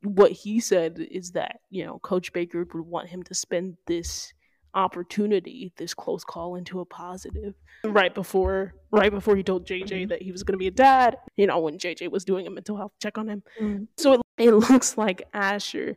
[0.02, 4.32] what he said is that you know coach baker would want him to spend this
[4.74, 10.08] opportunity this close call into a positive right before right before he told jj mm-hmm.
[10.08, 12.50] that he was going to be a dad you know when jj was doing a
[12.50, 13.84] mental health check on him mm-hmm.
[13.96, 15.96] so it, it looks like asher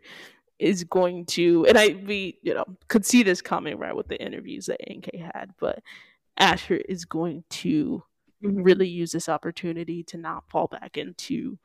[0.60, 4.22] is going to and i we you know could see this coming right with the
[4.22, 5.82] interviews that nk had but
[6.38, 8.04] asher is going to
[8.44, 8.62] mm-hmm.
[8.62, 11.58] really use this opportunity to not fall back into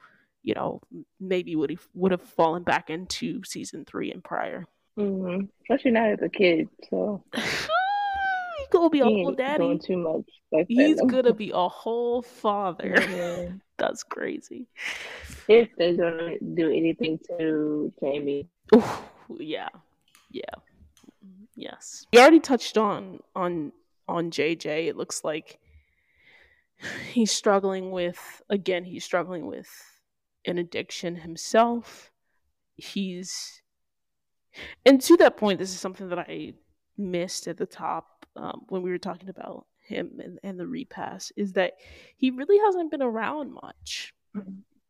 [0.47, 0.81] you know,
[1.21, 4.65] maybe would have would have fallen back into season three and prior.
[4.97, 5.47] Mm-hmm.
[5.63, 9.77] Especially now as a kid, so he's gonna be a whole daddy.
[9.79, 10.25] too much.
[10.53, 13.53] Like he's gonna be a whole father.
[13.79, 14.67] That's crazy.
[15.49, 18.49] If they're gonna do anything to Jamie.
[18.75, 18.83] Ooh,
[19.39, 19.69] yeah.
[20.31, 20.43] Yeah.
[21.55, 22.07] Yes.
[22.13, 23.73] We already touched on on
[24.09, 24.87] on JJ.
[24.87, 25.59] It looks like
[27.11, 29.69] he's struggling with again, he's struggling with
[30.47, 32.11] an addiction himself.
[32.77, 33.63] He's
[34.85, 36.55] and to that point, this is something that I
[36.97, 41.33] missed at the top um, when we were talking about him and, and the repast
[41.37, 41.75] is that
[42.17, 44.15] he really hasn't been around much.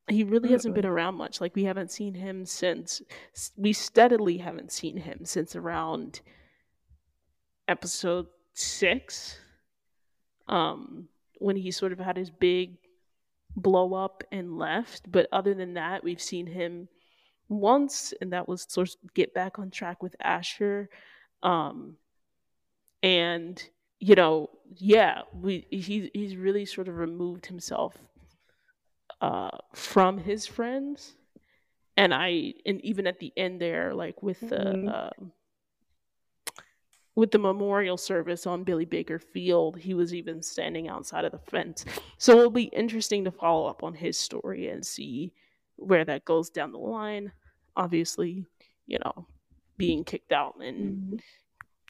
[0.09, 1.41] He really hasn't been around much.
[1.41, 3.03] Like we haven't seen him since
[3.57, 6.21] we steadily haven't seen him since around
[7.69, 9.39] episode six.
[10.49, 12.79] Um, when he sort of had his big
[13.57, 15.11] blow up and left.
[15.11, 16.89] But other than that, we've seen him
[17.49, 20.89] once, and that was sort of get back on track with Asher.
[21.43, 21.97] Um,
[23.03, 23.63] and
[23.99, 27.97] you know, yeah, we he he's really sort of removed himself
[29.21, 31.15] uh, from his friends,
[31.97, 34.57] and I and even at the end there, like with the.
[34.57, 34.89] Mm-hmm.
[34.89, 35.29] Uh,
[37.15, 41.39] with the memorial service on Billy Baker Field, he was even standing outside of the
[41.39, 41.83] fence.
[42.19, 45.33] So it'll be interesting to follow up on his story and see
[45.77, 47.33] where that goes down the line.
[47.75, 48.45] Obviously,
[48.87, 49.27] you know,
[49.79, 51.17] being kicked out and mm-hmm.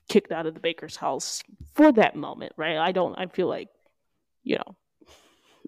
[0.08, 1.42] Kicked out of the baker's house
[1.74, 2.76] for that moment, right?
[2.76, 3.68] I don't, I feel like,
[4.44, 4.76] you know,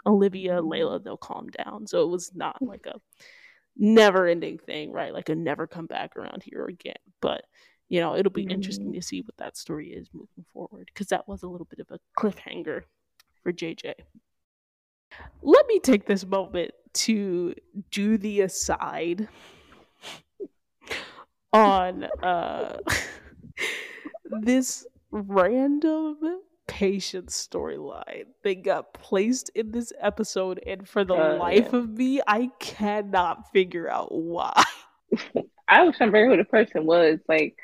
[0.06, 0.60] Olivia.
[0.60, 1.86] Layla, they'll calm down.
[1.86, 3.00] So it was not like a
[3.76, 5.12] never ending thing, right?
[5.12, 6.96] Like a never come back around here again.
[7.20, 7.44] But
[7.88, 8.52] you know, it'll be mm-hmm.
[8.52, 11.80] interesting to see what that story is moving forward because that was a little bit
[11.80, 12.82] of a cliffhanger
[13.42, 13.94] for JJ.
[15.42, 17.54] Let me take this moment to
[17.90, 19.28] do the aside
[21.52, 22.76] on uh
[24.42, 31.70] this random Patience storyline that got placed in this episode and for the uh, life
[31.72, 31.78] yeah.
[31.78, 34.62] of me I cannot figure out why.
[35.68, 37.56] I was trying to figure who the person was like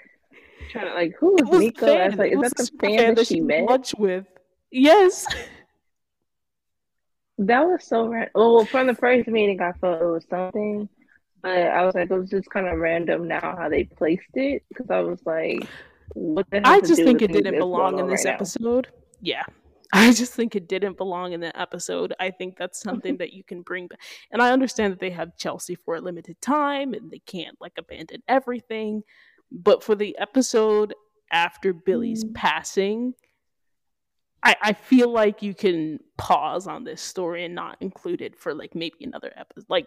[0.71, 1.95] trying to like who was, was Nico?
[1.95, 3.65] I was like, is that the fan, fan that she met?
[3.65, 4.27] Lunch with.
[4.71, 5.27] Yes.
[7.39, 8.31] That was so random.
[8.35, 10.89] Well, from the first meeting, I thought it was something,
[11.43, 14.63] but I was like, it was just kind of random now how they placed it
[14.69, 15.69] because I was like,
[16.15, 18.89] what I just think it didn't belong in this right episode.
[18.91, 18.99] Now?
[19.21, 19.43] Yeah.
[19.93, 22.15] I just think it didn't belong in the episode.
[22.19, 24.01] I think that's something that you can bring back.
[24.33, 27.75] And I understand that they have Chelsea for a limited time and they can't like
[27.79, 29.03] abandon everything.
[29.53, 30.95] But for the episode
[31.31, 32.35] after Billy's mm.
[32.35, 33.15] passing,
[34.43, 38.53] I, I feel like you can pause on this story and not include it for
[38.55, 39.67] like maybe another episode.
[39.69, 39.87] Like,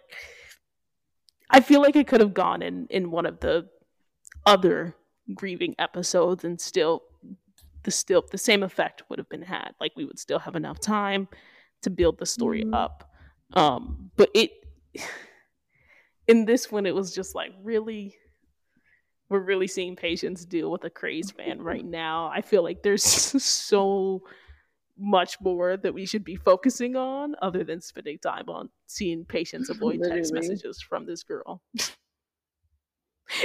[1.50, 3.68] I feel like it could have gone in in one of the
[4.44, 4.96] other
[5.34, 7.02] grieving episodes and still
[7.84, 9.72] the still the same effect would have been had.
[9.80, 11.28] Like we would still have enough time
[11.82, 12.74] to build the story mm.
[12.74, 13.10] up.
[13.54, 14.50] Um, but it
[16.28, 18.16] in this one, it was just like really
[19.28, 22.30] we're really seeing Patience deal with a crazed man right now.
[22.32, 23.04] I feel like there's
[23.44, 24.22] so
[25.00, 29.68] much more that we should be focusing on other than spending time on seeing Patience
[29.68, 31.62] avoid text messages from this girl.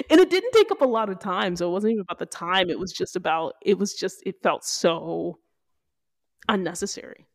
[0.09, 2.25] and it didn't take up a lot of time, so it wasn't even about the
[2.25, 2.69] time.
[2.69, 5.39] It was just about it was just it felt so
[6.47, 7.27] unnecessary.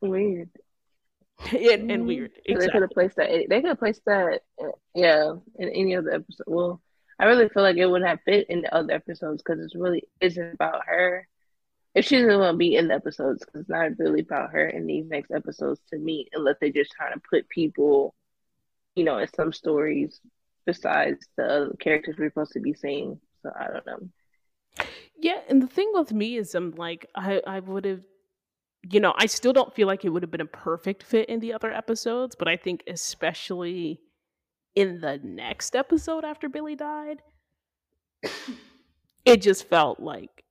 [0.00, 0.50] Weird.
[1.52, 2.32] and, and weird.
[2.44, 2.66] Exactly.
[2.66, 3.30] They could have placed that.
[3.48, 4.40] They could have placed that.
[4.62, 6.44] Uh, yeah, in any other episode.
[6.46, 6.80] Well,
[7.18, 10.04] I really feel like it wouldn't have fit in the other episodes because it really
[10.20, 11.26] isn't about her.
[11.94, 14.86] If she's going to be in the episodes, because it's not really about her in
[14.86, 18.14] these next episodes to me, unless they're just trying to put people,
[18.94, 20.20] you know, in some stories
[20.66, 23.20] besides the characters we're supposed to be seeing.
[23.42, 24.84] So I don't know.
[25.18, 28.00] Yeah, and the thing with me is, I'm like, I I would have,
[28.90, 31.40] you know, I still don't feel like it would have been a perfect fit in
[31.40, 34.00] the other episodes, but I think especially
[34.74, 37.22] in the next episode after Billy died,
[39.24, 40.44] it just felt like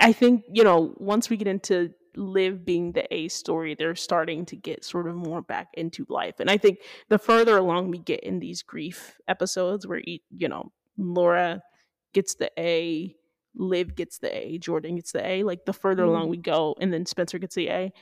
[0.00, 4.44] I think, you know, once we get into Liv being the A story, they're starting
[4.46, 6.40] to get sort of more back into life.
[6.40, 10.72] And I think the further along we get in these grief episodes where you know,
[10.96, 11.62] Laura
[12.12, 13.14] gets the A,
[13.54, 16.76] Liv gets the A, Jordan gets the A, like the further mm along we go
[16.80, 17.92] and then Spencer gets the A,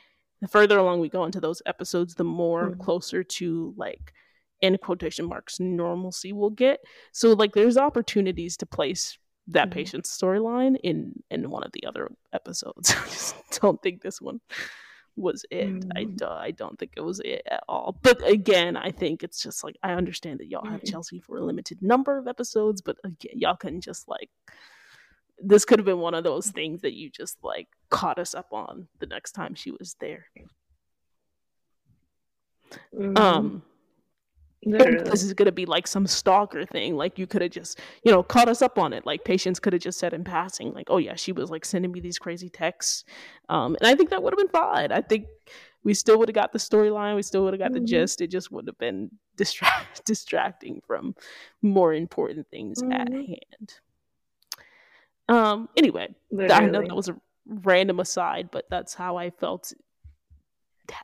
[0.40, 4.12] the further along we go into those episodes, the more mm closer to like
[4.60, 6.80] in quotation marks normalcy we'll get.
[7.12, 9.18] So like there's opportunities to place
[9.48, 9.78] that mm-hmm.
[9.78, 14.40] patient's storyline in in one of the other episodes i just don't think this one
[15.16, 15.90] was it mm-hmm.
[15.96, 19.42] I, do, I don't think it was it at all but again i think it's
[19.42, 20.90] just like i understand that y'all have mm-hmm.
[20.90, 24.30] chelsea for a limited number of episodes but again y'all can just like
[25.40, 28.52] this could have been one of those things that you just like caught us up
[28.52, 30.26] on the next time she was there
[32.94, 33.58] Mm-hmm.
[34.66, 36.96] This is gonna be like some stalker thing.
[36.96, 39.06] Like you could have just, you know, caught us up on it.
[39.06, 41.92] Like patience could have just said in passing, like, "Oh yeah, she was like sending
[41.92, 43.04] me these crazy texts,"
[43.48, 44.90] um, and I think that would have been fine.
[44.90, 45.26] I think
[45.84, 47.14] we still would have got the storyline.
[47.14, 47.84] We still would have got mm-hmm.
[47.84, 48.20] the gist.
[48.20, 51.14] It just would have been distract distracting from
[51.62, 52.92] more important things mm-hmm.
[52.92, 53.74] at hand.
[55.28, 55.68] Um.
[55.76, 56.64] Anyway, Literally.
[56.64, 57.16] I know that was a
[57.46, 59.72] random aside, but that's how I felt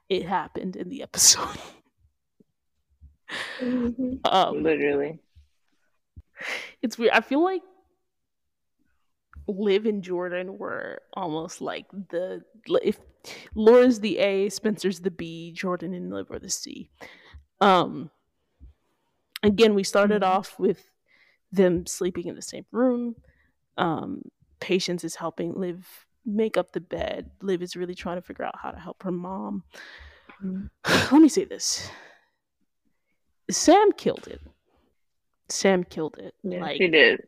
[0.09, 1.59] it happened in the episode.
[3.61, 4.14] mm-hmm.
[4.25, 5.18] um, Literally.
[6.83, 7.12] It's weird.
[7.12, 7.62] I feel like
[9.47, 12.42] Liv and Jordan were almost like the
[12.83, 12.99] if
[13.55, 16.90] Laura's the A, Spencer's the B, Jordan and Liv are the C.
[17.61, 18.11] Um
[19.42, 20.33] again, we started mm-hmm.
[20.33, 20.90] off with
[21.53, 23.16] them sleeping in the same room.
[23.77, 24.23] Um
[24.61, 25.87] Patience is helping Liv
[26.25, 27.31] make up the bed.
[27.42, 29.62] Liv is really trying to figure out how to help her mom.
[30.42, 30.66] Mm-hmm.
[31.14, 31.90] Let me say this.
[33.51, 34.41] Sam killed it.
[35.49, 36.35] Sam killed it.
[36.43, 37.21] Yeah, like, she did.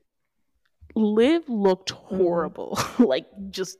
[0.94, 2.16] Liv looked mm-hmm.
[2.16, 2.78] horrible.
[2.98, 3.78] like just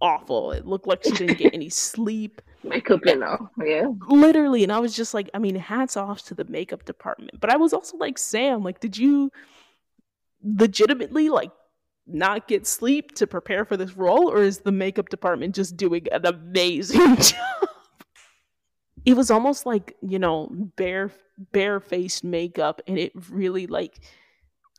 [0.00, 0.52] awful.
[0.52, 2.40] It looked like she didn't get any sleep.
[2.62, 3.88] Makeup, you know, yeah.
[4.08, 7.38] Literally, and I was just like, I mean, hats off to the makeup department.
[7.38, 9.30] But I was also like, Sam, like, did you
[10.42, 11.50] legitimately like
[12.06, 16.06] not get sleep to prepare for this role, or is the makeup department just doing
[16.10, 17.68] an amazing job?
[19.04, 21.12] It was almost like, you know, bare
[21.52, 23.98] bare-faced makeup and it really like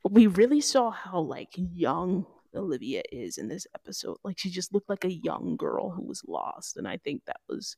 [0.09, 4.17] we really saw how like young Olivia is in this episode.
[4.23, 7.41] Like she just looked like a young girl who was lost, and I think that
[7.47, 7.75] was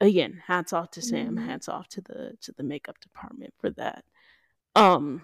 [0.00, 1.46] again hats off to Sam, mm-hmm.
[1.46, 4.04] hats off to the to the makeup department for that.
[4.76, 5.22] Um,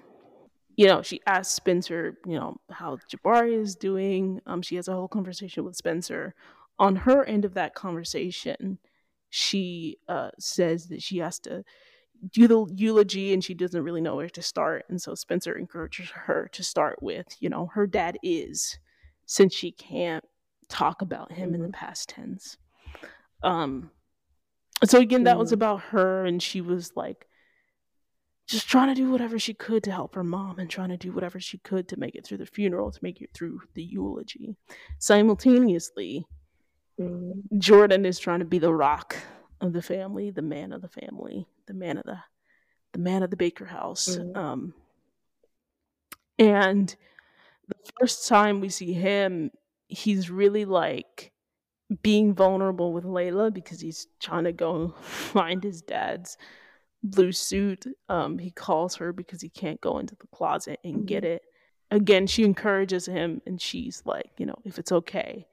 [0.77, 4.41] you know, she asked Spencer, you know, how Jabari is doing.
[4.47, 6.35] Um, she has a whole conversation with Spencer.
[6.79, 8.79] On her end of that conversation,
[9.31, 11.65] she uh says that she has to
[12.33, 14.87] do the eulogy and she doesn't really know where to start.
[14.89, 18.79] And so Spencer encourages her to start with, you know, her dad is,
[19.27, 20.25] since she can't
[20.69, 21.55] talk about him mm-hmm.
[21.57, 21.85] in the mm-hmm.
[21.87, 22.57] past tense.
[23.43, 23.91] Um
[24.85, 27.27] so again, that was about her, and she was like
[28.47, 31.13] just trying to do whatever she could to help her mom and trying to do
[31.13, 34.55] whatever she could to make it through the funeral, to make it through the eulogy.
[34.99, 36.27] Simultaneously,
[37.01, 37.59] mm-hmm.
[37.59, 39.17] Jordan is trying to be the rock
[39.61, 42.19] of the family, the man of the family, the man of the
[42.93, 44.17] the man of the Baker house.
[44.17, 44.37] Mm-hmm.
[44.37, 44.75] Um,
[46.39, 46.95] and
[47.69, 49.51] the first time we see him,
[49.89, 51.33] he's really like
[52.03, 56.37] being vulnerable with Layla because he's trying to go find his dad's
[57.03, 57.87] blue suit.
[58.09, 61.05] Um, he calls her because he can't go into the closet and mm-hmm.
[61.05, 61.43] get it.
[61.91, 65.47] Again, she encourages him and she's like, you know, if it's okay,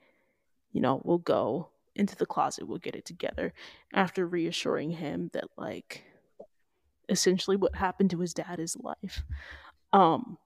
[0.74, 3.54] you know, we'll go into the closet, we'll get it together.
[3.94, 6.04] After reassuring him that like
[7.08, 9.24] essentially what happened to his dad is life.
[9.94, 10.38] Um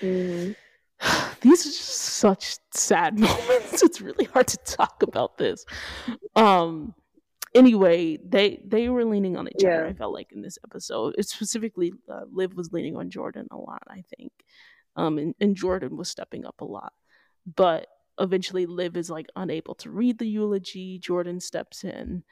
[0.00, 0.52] mm-hmm.
[1.40, 3.82] these are just such sad moments.
[3.82, 5.66] It's really hard to talk about this.
[6.36, 6.94] Um
[7.54, 9.78] anyway, they they were leaning on each yeah.
[9.78, 9.86] other.
[9.86, 13.56] I felt like in this episode, it specifically, uh, Liv was leaning on Jordan a
[13.56, 13.82] lot.
[13.88, 14.32] I think,
[14.96, 16.92] um, and, and Jordan was stepping up a lot,
[17.56, 20.98] but eventually Liv is like unable to read the eulogy.
[20.98, 22.22] Jordan steps in.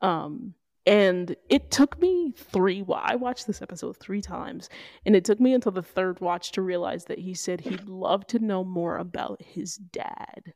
[0.00, 0.54] Um,
[0.86, 4.68] and it took me three I watched this episode three times,
[5.06, 8.26] and it took me until the third watch to realize that he said he'd love
[8.28, 10.52] to know more about his dad.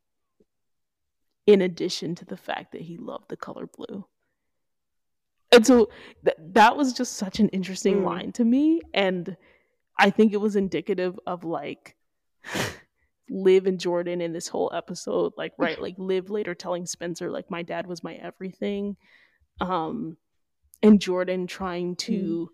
[1.46, 4.04] In addition to the fact that he loved the color blue.
[5.50, 5.88] And so
[6.22, 8.04] th- that was just such an interesting mm.
[8.04, 8.82] line to me.
[8.92, 9.34] And
[9.98, 11.96] I think it was indicative of like
[13.30, 17.50] Liv and Jordan in this whole episode, like right, like Liv later telling Spencer, like
[17.50, 18.96] my dad was my everything,
[19.60, 20.16] um,
[20.82, 22.50] and Jordan trying to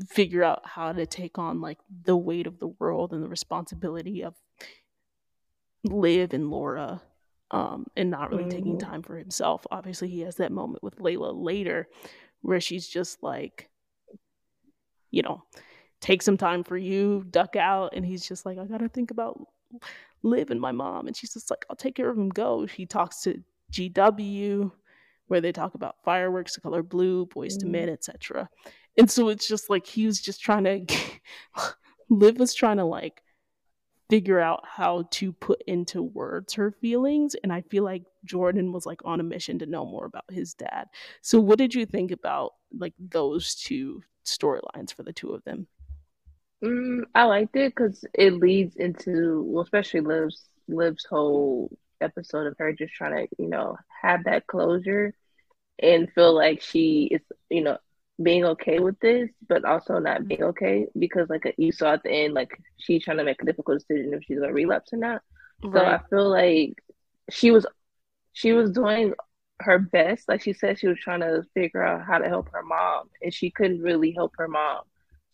[0.00, 0.08] mm.
[0.08, 4.22] figure out how to take on like the weight of the world and the responsibility
[4.22, 4.34] of
[5.84, 7.02] Liv and Laura,
[7.50, 8.50] um, and not really mm.
[8.50, 8.90] taking mm-hmm.
[8.90, 9.66] time for himself.
[9.70, 11.88] Obviously, he has that moment with Layla later,
[12.42, 13.68] where she's just like,
[15.10, 15.42] you know,
[16.00, 19.40] take some time for you, duck out, and he's just like, I gotta think about
[20.22, 21.06] Liv and my mom.
[21.06, 22.66] And she's just like, I'll take care of him, go.
[22.66, 23.42] He talks to
[23.72, 24.70] GW,
[25.28, 27.60] where they talk about fireworks, the color blue, boys mm.
[27.60, 28.48] to men, etc.
[28.98, 30.94] And so it's just like he was just trying to
[32.10, 33.22] Liv was trying to like
[34.10, 38.84] figure out how to put into words her feelings and i feel like jordan was
[38.84, 40.86] like on a mission to know more about his dad
[41.22, 45.68] so what did you think about like those two storylines for the two of them
[46.62, 52.56] Mm, I liked it because it leads into, well, especially Liv's Liv's whole episode of
[52.58, 55.14] her just trying to, you know, have that closure,
[55.82, 57.78] and feel like she is, you know,
[58.22, 62.10] being okay with this, but also not being okay because, like you saw at the
[62.10, 65.22] end, like she's trying to make a difficult decision if she's gonna relapse or not.
[65.62, 65.72] Right.
[65.72, 66.82] So I feel like
[67.30, 67.64] she was,
[68.32, 69.14] she was doing
[69.60, 70.28] her best.
[70.28, 73.32] Like she said, she was trying to figure out how to help her mom, and
[73.32, 74.82] she couldn't really help her mom.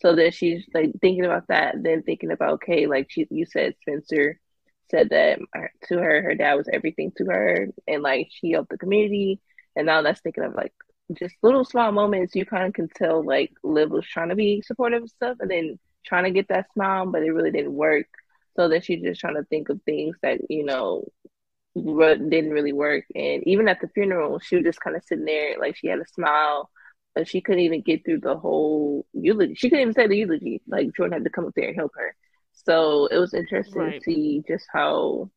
[0.00, 3.74] So then she's like thinking about that, then thinking about okay, like she, you said,
[3.80, 4.38] Spencer
[4.90, 5.38] said that
[5.88, 9.40] to her, her dad was everything to her, and like she helped the community.
[9.74, 10.72] And now that's thinking of like
[11.18, 12.34] just little small moments.
[12.34, 15.50] You kind of can tell like Liv was trying to be supportive of stuff, and
[15.50, 18.06] then trying to get that smile, but it really didn't work.
[18.56, 21.04] So then she's just trying to think of things that you know
[21.74, 23.04] didn't really work.
[23.14, 25.98] And even at the funeral, she was just kind of sitting there, like she had
[26.00, 26.70] a smile,
[27.16, 29.54] but she couldn't even get through the whole eulogy.
[29.54, 30.60] She couldn't even say the eulogy.
[30.68, 32.14] Like Jordan had to come up there and help her.
[32.52, 34.02] So it was interesting right.
[34.02, 35.30] to see just how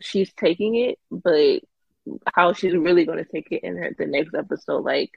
[0.00, 1.62] she's taking it, but
[2.34, 5.12] how she's really going to take it in her the next episode, like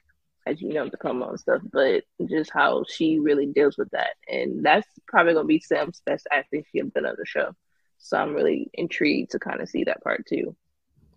[0.46, 4.12] as you know, the come on stuff, but just how she really deals with that,
[4.28, 7.50] and that's probably going to be Sam's best acting she has done on the show.
[7.98, 10.56] So I'm really intrigued to kind of see that part too.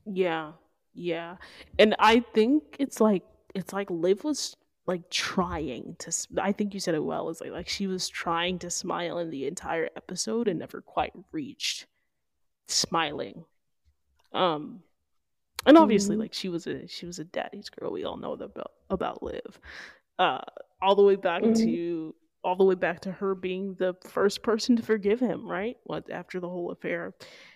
[0.06, 0.52] Yeah,
[0.94, 1.38] yeah,
[1.80, 3.24] and I think it's like
[3.56, 4.58] it's like Liv was
[4.88, 6.12] like trying to
[6.42, 9.30] i think you said it well it's like like she was trying to smile in
[9.30, 11.86] the entire episode and never quite reached
[12.68, 13.44] smiling
[14.34, 14.82] um
[15.66, 16.22] and obviously mm-hmm.
[16.22, 19.60] like she was a she was a daddy's girl we all know about about liv
[20.20, 20.40] uh
[20.82, 21.54] all the way back mm-hmm.
[21.54, 25.78] to all the way back to her being the first person to forgive him right
[25.84, 27.14] what after the whole affair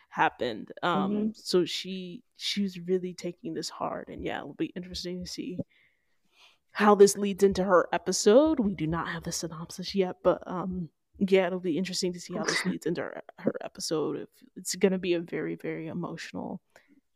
[0.10, 1.30] happened um mm-hmm.
[1.34, 5.58] so she she was really taking this hard and yeah it'll be interesting to see
[6.76, 8.60] how this leads into her episode.
[8.60, 12.34] We do not have the synopsis yet, but um, yeah, it'll be interesting to see
[12.34, 14.18] how this leads into her, her episode.
[14.18, 16.60] If it's gonna be a very very emotional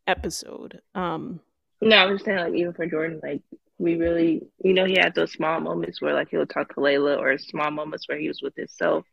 [0.07, 0.79] episode.
[0.95, 1.41] Um,
[1.81, 3.41] no, I was saying like even for Jordan, like
[3.77, 7.19] we really, you know, he had those small moments where like he'll talk to Layla,
[7.19, 9.05] or small moments where he was with himself.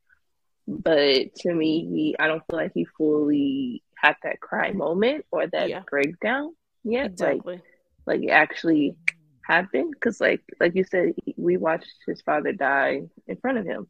[0.68, 5.48] But to me, he I don't feel like he fully had that cry moment or
[5.48, 5.82] that yeah.
[5.90, 7.06] breakdown yet.
[7.06, 7.60] Exactly.
[8.06, 8.94] Like, like actually
[9.46, 13.86] happen because like like you said we watched his father die in front of him.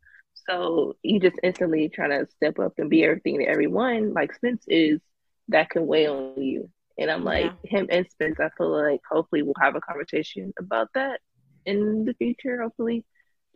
[0.48, 4.64] So you just instantly trying to step up and be everything to everyone like spence
[4.68, 5.00] is
[5.48, 6.70] that can weigh on you.
[6.98, 7.78] And i'm like yeah.
[7.78, 11.20] him and spence i feel like hopefully we'll have a conversation about that
[11.64, 13.04] in the future hopefully.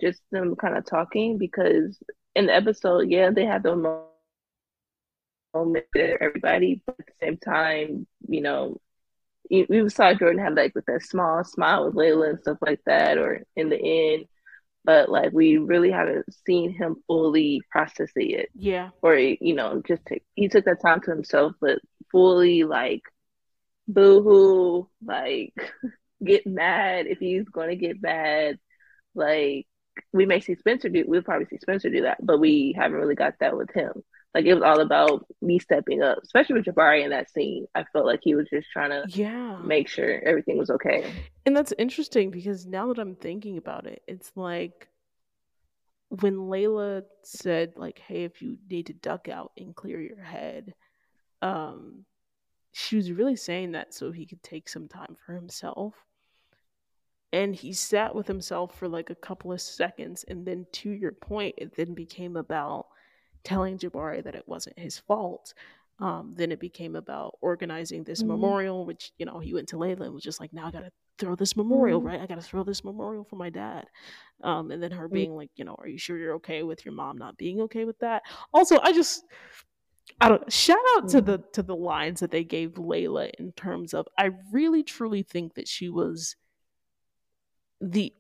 [0.01, 1.99] Just them kind of talking because
[2.35, 3.77] in the episode yeah they had the
[5.55, 8.81] moment everybody but at the same time you know
[9.51, 13.19] we saw Jordan have like with that small smile with Layla and stuff like that,
[13.19, 14.27] or in the end,
[14.85, 18.47] but like we really haven't seen him fully process it yet.
[18.55, 18.91] Yeah.
[19.03, 21.81] Or you know, just take he took that time to himself, but
[22.11, 23.03] fully like
[23.89, 25.55] boo hoo, like
[26.25, 28.59] get mad if he's going to get mad.
[29.15, 29.67] Like
[30.13, 33.17] we may see Spencer do, we'll probably see Spencer do that, but we haven't really
[33.17, 33.93] got that with him.
[34.35, 37.67] Like it was all about me stepping up, especially with Jabari in that scene.
[37.75, 41.11] I felt like he was just trying to yeah make sure everything was okay.
[41.47, 44.89] And that's interesting because now that I'm thinking about it, it's like
[46.11, 50.75] when Layla said like, "Hey, if you need to duck out and clear your head,"
[51.43, 52.05] um,
[52.73, 55.95] she was really saying that so he could take some time for himself.
[57.33, 61.13] And he sat with himself for like a couple of seconds, and then to your
[61.13, 62.87] point, it then became about
[63.45, 65.55] telling Jabari that it wasn't his fault.
[65.99, 68.31] Um, then it became about organizing this mm-hmm.
[68.31, 70.81] memorial, which, you know, he went to Layla and was just like, now I got
[70.81, 72.09] to throw this memorial, mm-hmm.
[72.09, 72.21] right?
[72.21, 73.85] I got to throw this memorial for my dad.
[74.43, 75.15] Um, and then her mm-hmm.
[75.15, 77.85] being like, you know, are you sure you're okay with your mom not being okay
[77.85, 78.23] with that?
[78.55, 79.25] Also, I just,
[80.21, 81.51] I don't shout out to the mm-hmm.
[81.53, 85.69] to the lines that they gave Layla in terms of I really truly think that
[85.69, 86.37] she was
[87.81, 88.13] the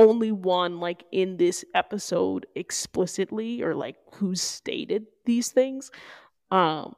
[0.00, 5.90] only one like in this episode explicitly or like who stated these things
[6.50, 6.94] um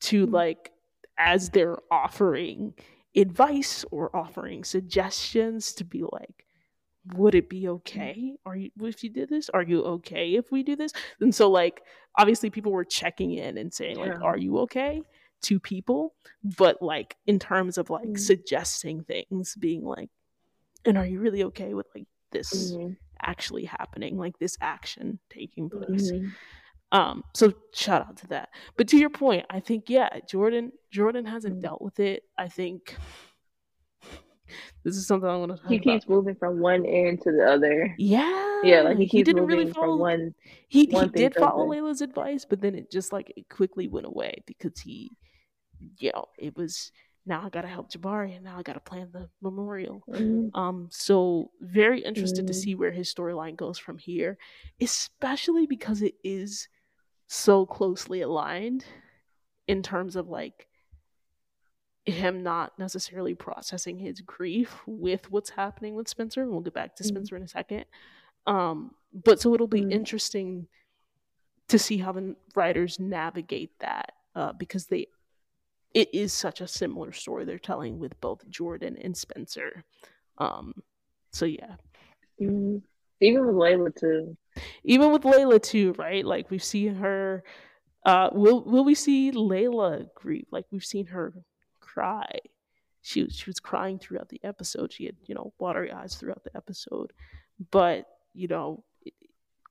[0.00, 0.34] to mm-hmm.
[0.34, 0.72] like
[1.18, 2.72] as they're offering
[3.14, 6.46] advice or offering suggestions to be like
[7.14, 10.62] would it be okay are you if you did this are you okay if we
[10.62, 11.82] do this and so like
[12.18, 14.20] obviously people were checking in and saying like yeah.
[14.22, 15.02] are you okay
[15.42, 16.14] to people
[16.56, 18.16] but like in terms of like mm-hmm.
[18.16, 20.08] suggesting things being like
[20.86, 22.92] and are you really okay with like this mm-hmm.
[23.22, 26.12] actually happening, like this action taking place.
[26.12, 26.28] Mm-hmm.
[26.92, 28.48] Um, so shout out to that.
[28.76, 31.62] But to your point, I think yeah, Jordan Jordan hasn't mm-hmm.
[31.62, 32.24] dealt with it.
[32.36, 32.96] I think
[34.84, 35.68] this is something I want to.
[35.68, 36.14] He keeps about.
[36.14, 37.94] moving from one end to the other.
[37.96, 40.34] Yeah, yeah, like he, he didn't really follow one.
[40.68, 44.06] He one he did follow Layla's advice, but then it just like it quickly went
[44.06, 45.12] away because he,
[45.98, 46.90] you know, it was
[47.26, 50.02] now I gotta help Jabari, and now I gotta plan the memorial.
[50.08, 50.58] Mm-hmm.
[50.58, 52.46] Um, so very interested mm-hmm.
[52.46, 54.38] to see where his storyline goes from here,
[54.80, 56.68] especially because it is
[57.26, 58.84] so closely aligned
[59.68, 60.66] in terms of like
[62.04, 66.42] him not necessarily processing his grief with what's happening with Spencer.
[66.42, 67.14] And we'll get back to mm-hmm.
[67.14, 67.84] Spencer in a second.
[68.46, 69.92] Um, but so it'll be mm-hmm.
[69.92, 70.66] interesting
[71.68, 75.06] to see how the writers navigate that uh, because they
[75.94, 79.84] it is such a similar story they're telling with both Jordan and Spencer.
[80.38, 80.74] Um,
[81.32, 81.76] so yeah.
[82.40, 82.78] Mm-hmm.
[83.20, 84.36] Even with Layla too.
[84.84, 86.24] Even with Layla too, right?
[86.24, 87.44] Like we've seen her
[88.06, 90.46] uh will will we see Layla grieve?
[90.50, 91.34] Like we've seen her
[91.80, 92.38] cry.
[93.02, 94.92] She was she was crying throughout the episode.
[94.92, 97.12] She had, you know, watery eyes throughout the episode.
[97.70, 99.14] But, you know, it,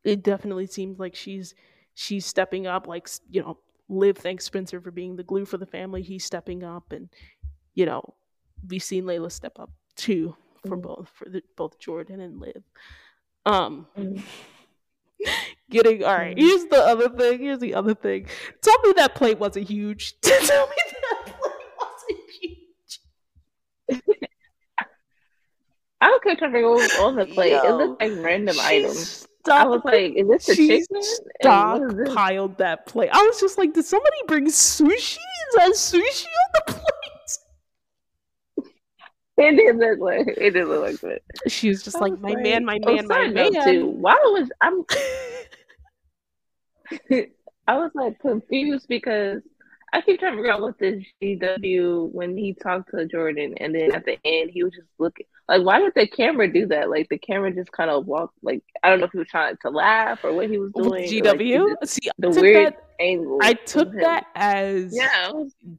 [0.04, 1.56] it definitely seems like she's
[1.94, 3.58] she's stepping up like, you know,
[3.90, 6.02] Liv thanks Spencer for being the glue for the family.
[6.02, 7.10] He's stepping up, and
[7.74, 8.14] you know,
[8.68, 10.36] we've seen Layla step up too
[10.68, 10.82] for mm.
[10.82, 12.64] both for the, both Jordan and Liv.
[13.46, 14.22] Um, mm.
[15.70, 16.36] getting all right.
[16.36, 16.40] Mm.
[16.40, 17.40] Here's the other thing.
[17.40, 18.28] Here's the other thing.
[18.62, 20.16] Tell me that plate wasn't huge.
[20.22, 23.00] Tell me that plate wasn't huge.
[26.02, 27.52] I kept trying to go on the plate.
[27.52, 29.28] Yo, it looks like random items.
[29.50, 31.02] I was like, "Is this a chicken?"
[31.44, 33.10] Stockpiled that plate.
[33.12, 35.18] I was just like, "Did somebody bring sushi?
[35.18, 36.84] Is that sushi on the plate?"
[39.38, 41.22] It didn't look like it didn't look like that.
[41.48, 43.88] She was just I like, was "My like, man, my oh, man, my man." Too.
[43.88, 44.84] Why was I'm?
[47.68, 49.42] I was like confused because
[49.94, 53.74] I keep trying to figure out what this GW when he talked to Jordan, and
[53.74, 56.90] then at the end he was just looking like, why did the camera do that?
[56.90, 58.36] Like the camera just kind of walked.
[58.44, 61.10] Like I don't know if he was trying to laugh or what he was doing.
[61.10, 63.40] GW, like, see the weird that, angle.
[63.42, 65.32] I took that as yeah.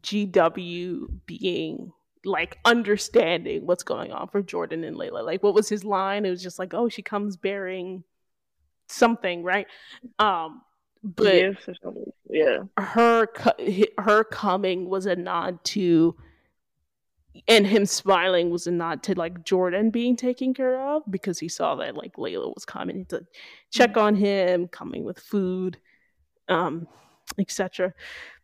[0.02, 1.92] GW being
[2.24, 5.24] like understanding what's going on for Jordan and Layla.
[5.24, 6.26] Like what was his line?
[6.26, 8.02] It was just like, oh, she comes bearing
[8.88, 9.68] something, right?
[10.18, 10.62] Um
[11.02, 11.56] but
[12.28, 13.28] yeah, her
[13.98, 16.14] her coming was a nod to,
[17.46, 21.48] and him smiling was a nod to like Jordan being taken care of because he
[21.48, 23.24] saw that like Layla was coming to
[23.70, 25.78] check on him, coming with food,
[26.48, 26.86] um,
[27.38, 27.94] etc.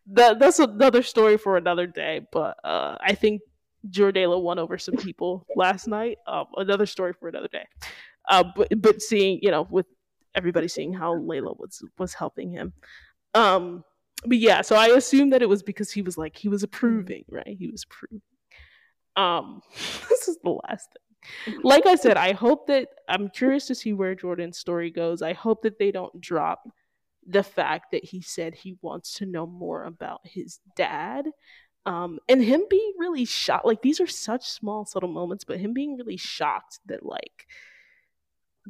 [0.07, 2.21] That that's another story for another day.
[2.31, 3.41] But uh, I think
[3.89, 6.17] Jordala won over some people last night.
[6.25, 7.65] Um, another story for another day.
[8.29, 9.85] Uh, but but seeing you know with
[10.33, 12.73] everybody seeing how Layla was was helping him.
[13.33, 13.83] Um,
[14.25, 17.25] but yeah, so I assume that it was because he was like he was approving,
[17.29, 17.55] right?
[17.59, 18.21] He was approving.
[19.17, 19.61] Um,
[20.09, 21.59] this is the last thing.
[21.63, 25.21] Like I said, I hope that I'm curious to see where Jordan's story goes.
[25.21, 26.69] I hope that they don't drop
[27.25, 31.27] the fact that he said he wants to know more about his dad.
[31.85, 35.73] Um, and him being really shocked, like these are such small, subtle moments, but him
[35.73, 37.47] being really shocked that like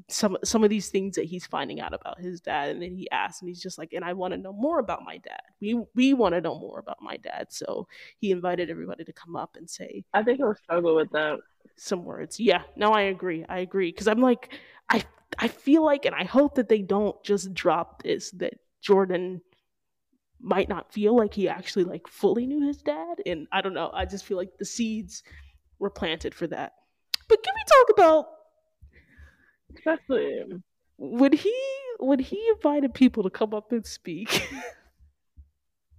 [0.10, 3.10] some some of these things that he's finding out about his dad and then he
[3.12, 5.41] asks and he's just like and I want to know more about my dad.
[5.60, 7.48] We we want to know more about my dad.
[7.50, 7.88] So
[8.20, 11.39] he invited everybody to come up and say I think he'll struggle with that.
[11.76, 12.39] Some words.
[12.39, 12.64] Yeah.
[12.76, 13.45] No, I agree.
[13.50, 14.54] I agree cuz I'm like
[14.89, 15.04] I
[15.39, 19.41] I feel like and I hope that they don't just drop this that Jordan
[20.39, 23.89] might not feel like he actually like fully knew his dad and I don't know.
[23.93, 25.24] I just feel like the seeds
[25.80, 26.74] were planted for that.
[27.28, 28.36] But can we talk about
[29.76, 30.43] Especially
[30.97, 31.53] when he
[31.99, 34.30] when he invited people to come up and speak,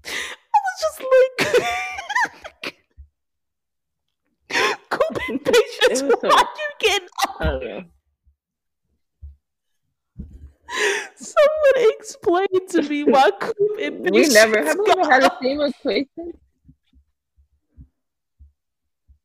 [0.05, 0.11] I
[0.65, 2.77] was just like,
[4.91, 7.85] "Coop and patience, why so, you getting up?"
[11.17, 14.29] Someone explain to me why Coop and patience.
[14.29, 16.37] We never have we ever had a with Patience.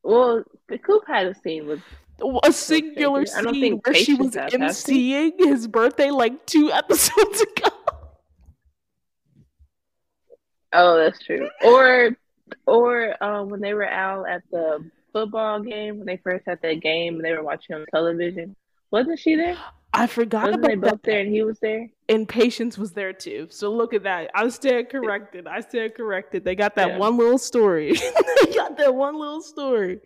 [0.04, 0.44] Well,
[0.84, 1.82] Coop had a scene with
[2.44, 7.70] a singular scene where she was emceeing his birthday like two episodes ago.
[10.72, 11.50] Oh, that's true.
[11.64, 12.18] Or,
[12.66, 16.82] or uh, when they were out at the football game when they first had that
[16.82, 18.56] game and they were watching on television.
[18.92, 19.58] Wasn't she there?
[19.94, 21.88] I forgot Wasn't about they both there and he was there.
[22.10, 23.48] And Patience was there too.
[23.52, 24.32] So look at that.
[24.34, 25.48] I stand corrected.
[25.48, 26.44] I stand corrected.
[26.44, 26.98] They got that yeah.
[26.98, 27.94] one little story.
[28.44, 30.00] they got that one little story.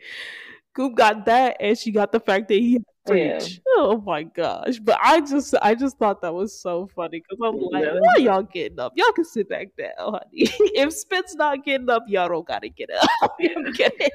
[0.78, 2.80] Coop got that, and she got the fact that he.
[3.10, 3.40] Yeah.
[3.78, 4.78] Oh my gosh!
[4.78, 8.00] But I just, I just thought that was so funny because I'm like, yeah.
[8.00, 8.94] why y'all getting up?
[8.96, 10.22] Y'all can sit back down, honey.
[10.34, 13.10] if Spit's not getting up, y'all don't gotta get up.
[13.42, 14.10] I'm kidding.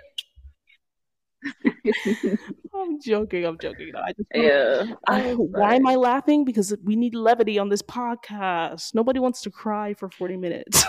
[2.75, 3.45] I'm joking.
[3.45, 3.91] I'm joking.
[3.93, 4.95] No, I just yeah.
[5.09, 6.45] I, why am I laughing?
[6.45, 8.95] Because we need levity on this podcast.
[8.95, 10.85] Nobody wants to cry for 40 minutes.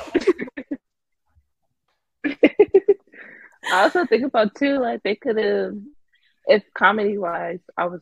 [3.74, 5.76] I also think about too, like they could have,
[6.47, 8.01] if comedy wise, I was.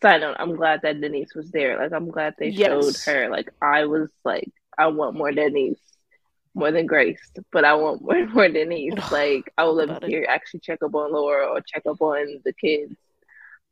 [0.00, 1.76] Side note, I'm glad that Denise was there.
[1.76, 2.68] Like, I'm glad they yes.
[2.68, 3.28] showed her.
[3.30, 4.48] Like, I was like,
[4.78, 5.80] I want more Denise
[6.58, 7.20] more than Grace,
[7.52, 9.10] but I want more, more Denise.
[9.10, 12.40] Like, I would love to hear actually check up on Laura or check up on
[12.44, 12.94] the kids.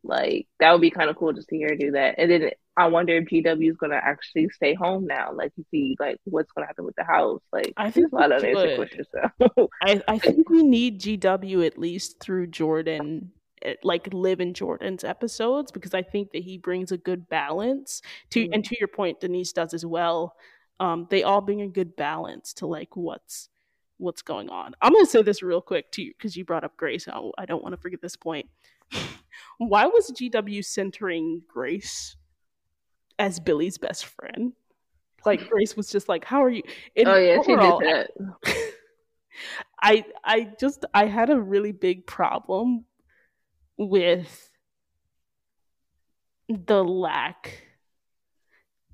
[0.06, 2.16] Like, that would be kind of cool just to hear her do that.
[2.18, 5.32] And then I wonder if GW is gonna actually stay home now.
[5.32, 7.40] Like you see, like what's gonna happen with the house.
[7.52, 9.08] Like I think a lot of unanswered questions.
[9.10, 9.70] So.
[9.82, 13.32] I I think we need GW at least through Jordan,
[13.62, 18.02] eh, like live in Jordan's episodes because I think that he brings a good balance
[18.30, 18.44] to.
[18.44, 18.52] Mm-hmm.
[18.52, 20.36] And to your point, Denise does as well.
[20.78, 23.48] Um, they all bring a good balance to like what's
[23.96, 24.74] what's going on.
[24.82, 27.08] I'm gonna say this real quick to you because you brought up Grace.
[27.08, 28.50] I, I don't want to forget this point.
[29.58, 32.16] Why was GW centering Grace?
[33.18, 34.52] as Billy's best friend.
[35.24, 36.62] Like Grace was just like, "How are you?"
[36.96, 38.08] And oh yeah, overall, she did
[38.44, 38.72] that.
[39.80, 42.84] I I just I had a really big problem
[43.76, 44.50] with
[46.48, 47.62] the lack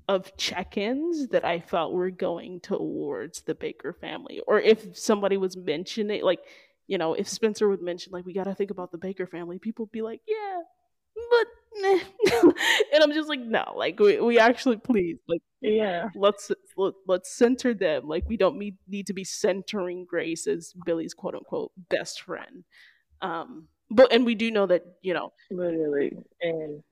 [0.09, 4.41] of check-ins that I felt were going towards the Baker family.
[4.45, 6.41] Or if somebody was mentioning like,
[6.87, 9.59] you know, if Spencer would mention like we got to think about the Baker family,
[9.59, 10.61] people would be like, "Yeah,
[11.15, 11.47] but
[11.83, 17.35] and I'm just like, no, like we, we actually please, like, yeah, let's let, let's
[17.35, 18.07] center them.
[18.07, 22.63] Like we don't need need to be centering Grace as Billy's quote unquote best friend.
[23.21, 26.83] Um, but and we do know that you know, literally, and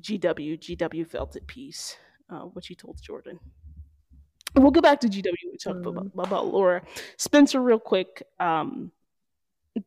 [0.00, 1.96] GW GW felt at peace,
[2.30, 3.40] uh, what she told Jordan.
[4.54, 5.24] We'll go back to GW.
[5.50, 5.88] We talked mm.
[5.88, 6.82] about, about Laura
[7.16, 8.22] Spencer real quick.
[8.38, 8.92] Um,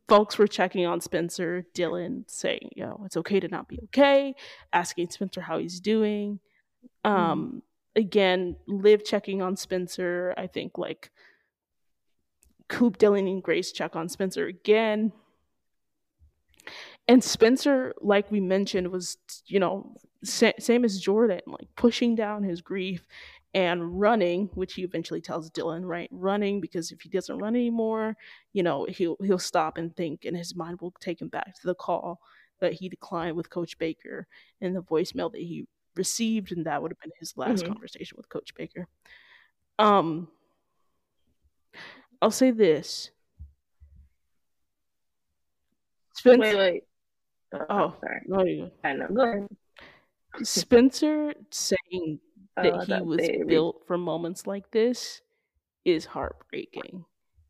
[0.07, 4.35] folks were checking on Spencer, Dylan saying, you know, it's okay to not be okay,
[4.73, 6.39] asking Spencer how he's doing.
[7.03, 7.61] Um,
[7.95, 8.01] mm.
[8.01, 10.33] again, Liv checking on Spencer.
[10.37, 11.11] I think like
[12.67, 15.13] Coop, Dylan, and Grace check on Spencer again.
[17.07, 22.43] And Spencer, like we mentioned, was, you know, sa- same as Jordan, like pushing down
[22.43, 23.07] his grief
[23.53, 26.09] and running, which he eventually tells Dylan, right?
[26.11, 28.15] Running because if he doesn't run anymore,
[28.53, 31.67] you know, he'll he'll stop and think, and his mind will take him back to
[31.67, 32.19] the call
[32.59, 34.27] that he declined with Coach Baker
[34.61, 37.73] and the voicemail that he received, and that would have been his last mm-hmm.
[37.73, 38.87] conversation with Coach Baker.
[39.79, 40.27] Um,
[42.21, 43.11] I'll say this.
[46.13, 46.83] Spencer, wait, wait.
[47.53, 48.21] Oh, oh sorry.
[48.27, 48.71] No, you.
[48.83, 49.07] I know.
[49.07, 49.47] Go ahead.
[50.43, 52.19] Spencer saying
[52.57, 53.43] that oh, he was baby.
[53.43, 55.21] built for moments like this
[55.85, 57.05] is heartbreaking.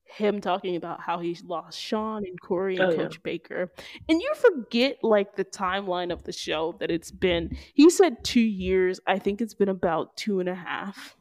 [0.06, 3.22] Him talking about how he's lost Sean and Corey and oh, Coach yeah.
[3.24, 3.74] Baker.
[4.08, 7.58] And you forget like the timeline of the show that it's been.
[7.74, 9.02] He said two years.
[9.06, 11.18] I think it's been about two and a half.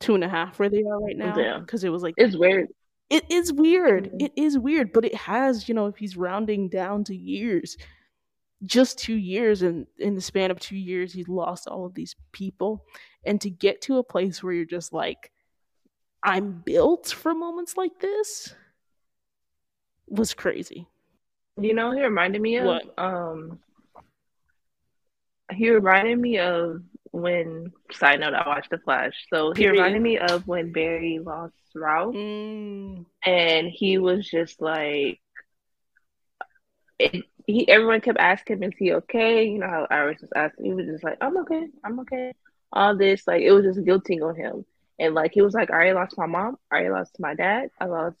[0.00, 1.36] Two and a half where they are right now.
[1.36, 1.58] Yeah.
[1.58, 2.68] Because it was like it's weird.
[3.10, 4.04] It is weird.
[4.04, 4.20] Mm-hmm.
[4.20, 7.76] It is weird, but it has, you know, if he's rounding down to years,
[8.64, 12.14] just two years and in the span of two years he's lost all of these
[12.32, 12.84] people
[13.24, 15.32] and to get to a place where you're just like
[16.22, 18.54] i'm built for moments like this
[20.08, 20.86] was crazy
[21.60, 22.98] you know he reminded me of what?
[22.98, 23.58] um
[25.52, 29.74] he reminded me of when side note i watched the flash so Period.
[29.74, 33.04] he reminded me of when barry lost ralph mm.
[33.24, 35.18] and he was just like
[36.98, 40.66] it, he everyone kept asking him, "Is he okay?" You know how Iris was asking.
[40.66, 41.68] He was just like, "I'm okay.
[41.84, 42.32] I'm okay."
[42.72, 44.64] All this like it was just guilting on him,
[44.98, 46.56] and like he was like, "I already lost my mom.
[46.70, 47.70] I already lost my dad.
[47.80, 48.16] I lost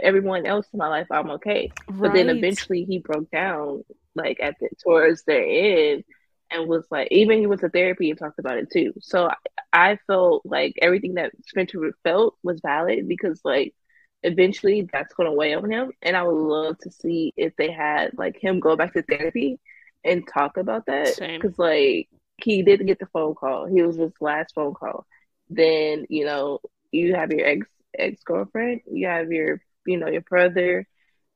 [0.00, 1.06] everyone else in my life.
[1.10, 2.00] I'm okay." Right.
[2.00, 3.84] But then eventually he broke down,
[4.14, 6.04] like at the towards the end,
[6.50, 8.92] and was like, even he went to therapy and talked about it too.
[9.00, 9.30] So
[9.72, 13.74] I felt like everything that Spencer felt was valid because like
[14.22, 15.92] eventually that's going to weigh on him.
[16.02, 19.58] And I would love to see if they had like him go back to therapy
[20.04, 21.16] and talk about that.
[21.40, 22.08] Because like
[22.38, 23.66] he didn't get the phone call.
[23.66, 25.06] He was his last phone call.
[25.50, 26.60] Then, you know,
[26.90, 27.66] you have your ex
[27.98, 30.86] ex girlfriend, you have your, you know, your brother,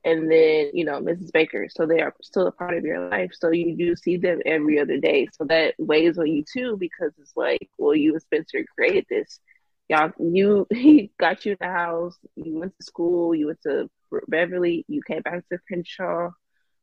[0.05, 1.33] and then, you know, Mrs.
[1.33, 1.69] Baker.
[1.69, 3.33] So they are still a part of your life.
[3.35, 5.29] So you do see them every other day.
[5.33, 9.41] So that weighs on you too, because it's like, well, you and Spencer created this
[9.89, 13.89] y'all you he got you in the house you went to school you went to
[14.29, 16.31] beverly you came back to crenshaw.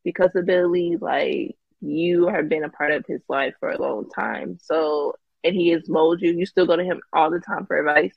[0.04, 4.10] Because of billy like you have been a part of his life for a long
[4.10, 4.58] time.
[4.62, 6.34] So and he has molded you.
[6.38, 8.16] You still go to him all the time for advice.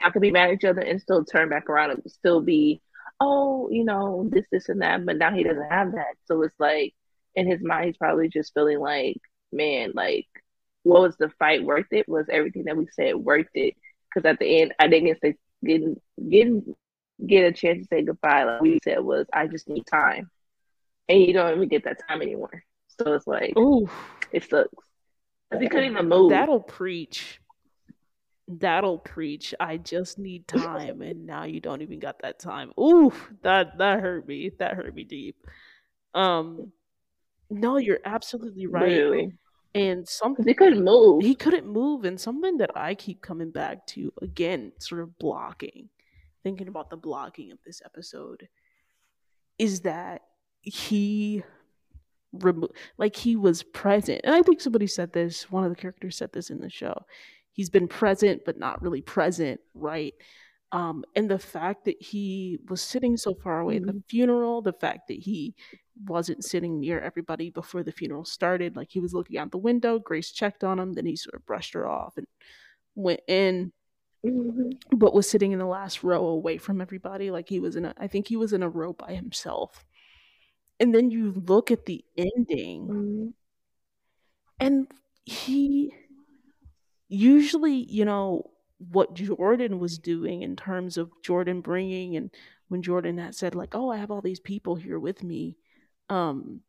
[0.00, 2.80] Y'all can be mad at each other and still turn back around and still be
[3.20, 5.04] oh you know this this and that.
[5.04, 6.14] But now he doesn't have that.
[6.26, 6.94] So it's like
[7.34, 9.20] in his mind he's probably just feeling like
[9.52, 10.26] man like
[10.82, 12.08] what was the fight worth it?
[12.08, 13.74] Was everything that we said worth it
[14.14, 16.74] because at the end I didn't get getting getting
[17.26, 18.44] get a chance to say goodbye.
[18.44, 20.30] Like we said, was I just need time,
[21.08, 22.62] and you don't even get that time anymore.
[23.00, 23.88] So it's like, ooh,
[24.32, 24.70] it sucks.
[25.58, 26.30] He couldn't even move.
[26.30, 27.40] That'll preach.
[28.46, 29.54] That'll preach.
[29.58, 32.72] I just need time, and now you don't even got that time.
[32.78, 33.12] Ooh,
[33.42, 34.50] that that hurt me.
[34.58, 35.36] That hurt me deep.
[36.14, 36.72] Um,
[37.50, 38.84] no, you're absolutely right.
[38.84, 39.32] Really?
[39.74, 41.22] And something he couldn't move.
[41.22, 45.88] He couldn't move, and something that I keep coming back to again, sort of blocking,
[46.44, 48.48] thinking about the blocking of this episode,
[49.58, 50.22] is that
[50.62, 51.42] he
[52.32, 52.68] remo-
[52.98, 54.20] like he was present.
[54.24, 56.94] And I think somebody said this, one of the characters said this in the show.
[57.52, 60.14] He's been present but not really present, right?
[60.72, 63.88] Um, and the fact that he was sitting so far away mm-hmm.
[63.88, 64.08] at the mm-hmm.
[64.08, 65.54] funeral, the fact that he
[66.06, 69.98] wasn't sitting near everybody before the funeral started, like he was looking out the window,
[69.98, 72.26] Grace checked on him, then he sort of brushed her off and
[72.94, 73.72] went in,
[74.24, 74.96] mm-hmm.
[74.96, 77.94] but was sitting in the last row away from everybody, like he was in a,
[77.96, 79.84] I think he was in a row by himself
[80.80, 83.26] and then you look at the ending mm-hmm.
[84.60, 84.88] and
[85.24, 85.92] he
[87.08, 92.30] usually you know what jordan was doing in terms of jordan bringing and
[92.68, 95.56] when jordan had said like oh i have all these people here with me
[96.08, 96.60] um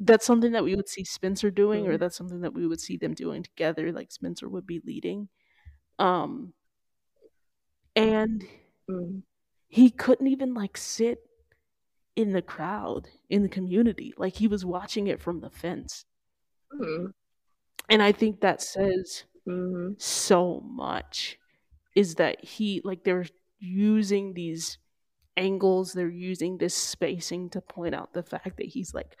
[0.00, 1.92] that's something that we would see spencer doing mm-hmm.
[1.92, 5.28] or that's something that we would see them doing together like spencer would be leading
[5.98, 6.52] um
[7.96, 8.44] and
[8.90, 9.18] mm-hmm.
[9.68, 11.18] he couldn't even like sit
[12.16, 14.14] in the crowd, in the community.
[14.16, 16.04] Like he was watching it from the fence.
[16.72, 17.06] Mm-hmm.
[17.90, 19.94] And I think that says mm-hmm.
[19.98, 21.38] so much
[21.94, 23.26] is that he, like, they're
[23.58, 24.78] using these
[25.36, 29.16] angles, they're using this spacing to point out the fact that he's like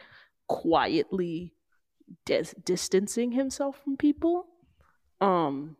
[0.48, 1.54] quietly
[2.24, 4.46] dis- distancing himself from people.
[5.20, 5.76] Um,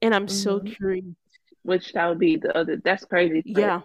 [0.00, 0.34] and I'm mm-hmm.
[0.34, 1.04] so curious.
[1.62, 2.80] Which that would be the other.
[2.82, 3.42] That's crazy.
[3.46, 3.82] Yeah,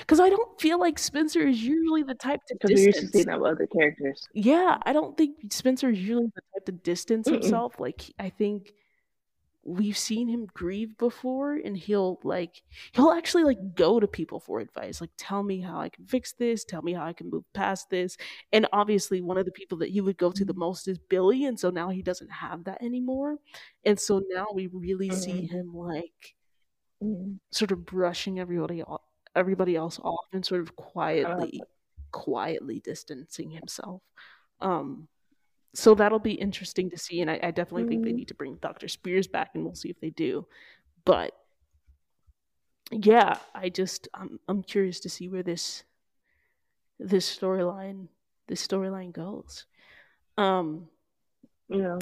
[0.00, 3.08] because I don't feel like Spencer is usually the type to because we're used to
[3.08, 4.26] seeing that with other characters.
[4.34, 7.34] Yeah, I don't think Spencer is usually the type to distance Mm-mm.
[7.34, 7.78] himself.
[7.78, 8.72] Like I think
[9.68, 12.62] we've seen him grieve before, and he'll like
[12.92, 15.00] he'll actually like go to people for advice.
[15.00, 16.64] Like, tell me how I can fix this.
[16.64, 18.16] Tell me how I can move past this.
[18.52, 21.44] And obviously, one of the people that he would go to the most is Billy,
[21.44, 23.36] and so now he doesn't have that anymore.
[23.84, 25.18] And so now we really mm-hmm.
[25.18, 26.34] see him like.
[27.00, 27.34] Mm-hmm.
[27.52, 29.02] Sort of brushing everybody off,
[29.36, 31.62] everybody else off and sort of quietly
[32.10, 34.00] quietly distancing himself
[34.60, 35.06] um
[35.78, 38.16] so that'll be interesting to see and i, I definitely mm think they mm-hmm.
[38.16, 40.46] need to bring dr spears back and we'll see if they do.
[41.04, 41.32] But
[42.90, 45.84] yeah i just i'm, I'm curious to see where this
[46.98, 48.08] this storyline
[48.48, 49.66] this storyline goes.
[50.36, 50.88] Um
[51.68, 51.98] yeah.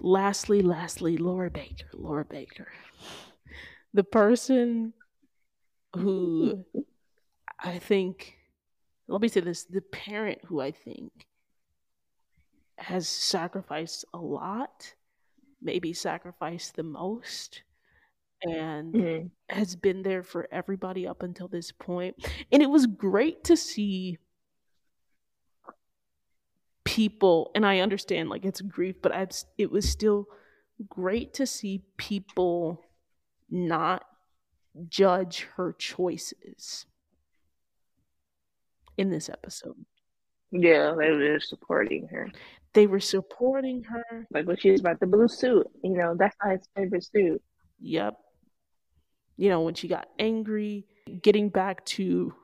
[0.00, 2.68] lastly lastly laura baker laura baker.
[3.94, 4.92] The person
[5.96, 6.64] who
[7.64, 8.34] I think,
[9.06, 11.12] let me say this the parent who I think
[12.78, 14.94] has sacrificed a lot,
[15.60, 17.62] maybe sacrificed the most,
[18.42, 19.26] and mm-hmm.
[19.48, 22.16] has been there for everybody up until this point.
[22.50, 24.18] And it was great to see
[26.84, 29.26] people, and I understand like it's grief, but i
[29.58, 30.26] it was still
[30.88, 32.82] great to see people
[33.50, 34.04] not
[34.88, 36.86] judge her choices
[38.96, 39.84] in this episode.
[40.52, 42.30] Yeah, they were supporting her.
[42.74, 44.26] They were supporting her.
[44.30, 47.42] Like when she was about the blue suit, you know, that's not his favorite suit.
[47.80, 48.16] Yep.
[49.36, 50.86] You know, when she got angry,
[51.22, 52.34] getting back to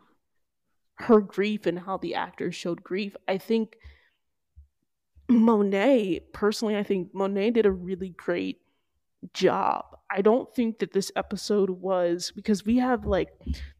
[0.94, 3.76] her grief and how the actors showed grief, I think
[5.28, 8.60] Monet, personally, I think Monet did a really great
[9.32, 9.84] job.
[10.10, 13.28] I don't think that this episode was because we have like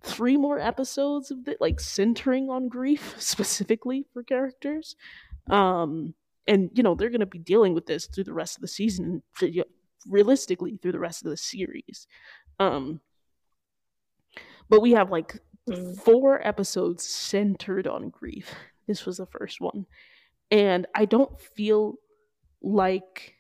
[0.03, 4.97] three more episodes of it, like centering on grief specifically for characters.
[5.49, 6.15] Um,
[6.47, 8.69] and you know, they're going to be dealing with this through the rest of the
[8.69, 9.23] season
[10.07, 12.07] realistically through the rest of the series.
[12.59, 13.01] Um,
[14.69, 15.97] but we have like mm.
[15.99, 18.55] four episodes centered on grief.
[18.87, 19.87] This was the first one.
[20.51, 21.97] And I don't feel
[22.63, 23.35] like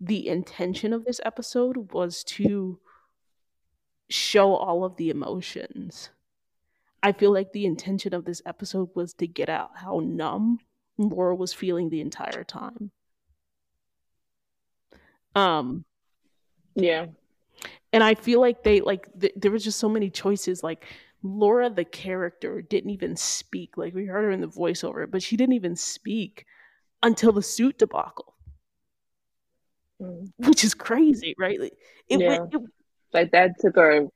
[0.00, 2.78] the intention of this episode was to
[4.08, 6.10] show all of the emotions.
[7.02, 10.58] I feel like the intention of this episode was to get out how numb
[10.98, 12.90] Laura was feeling the entire time.
[15.34, 15.84] Um
[16.74, 17.06] yeah.
[17.92, 20.86] And I feel like they like th- there was just so many choices like
[21.22, 23.76] Laura the character didn't even speak.
[23.76, 26.46] Like we heard her in the voiceover, but she didn't even speak
[27.02, 28.29] until the suit debacle.
[30.00, 30.32] Mm.
[30.48, 31.60] which is crazy, right?
[31.60, 31.74] Like,
[32.08, 32.44] it, yeah.
[32.44, 32.62] it,
[33.12, 34.08] like that took her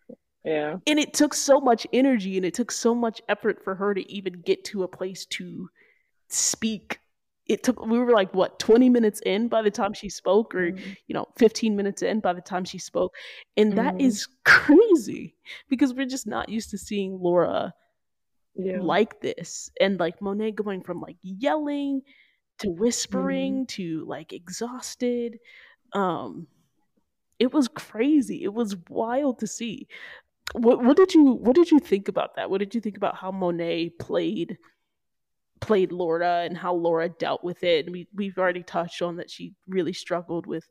[0.44, 0.76] yeah.
[0.86, 4.12] And it took so much energy and it took so much effort for her to
[4.12, 5.70] even get to a place to
[6.28, 7.00] speak.
[7.46, 10.72] It took we were like what 20 minutes in by the time she spoke or
[10.72, 10.92] mm-hmm.
[11.06, 13.14] you know 15 minutes in by the time she spoke.
[13.56, 13.84] And mm-hmm.
[13.84, 15.34] that is crazy
[15.68, 17.72] because we're just not used to seeing Laura
[18.54, 18.78] yeah.
[18.80, 22.02] like this and like Monet going from like yelling
[22.58, 23.82] to whispering mm-hmm.
[23.82, 25.38] to like exhausted
[25.94, 26.46] um
[27.38, 29.88] it was crazy it was wild to see
[30.52, 32.50] what what did you what did you think about that?
[32.50, 34.58] What did you think about how Monet played
[35.60, 37.90] played Laura and how Laura dealt with it?
[37.90, 40.68] we we've already touched on that she really struggled with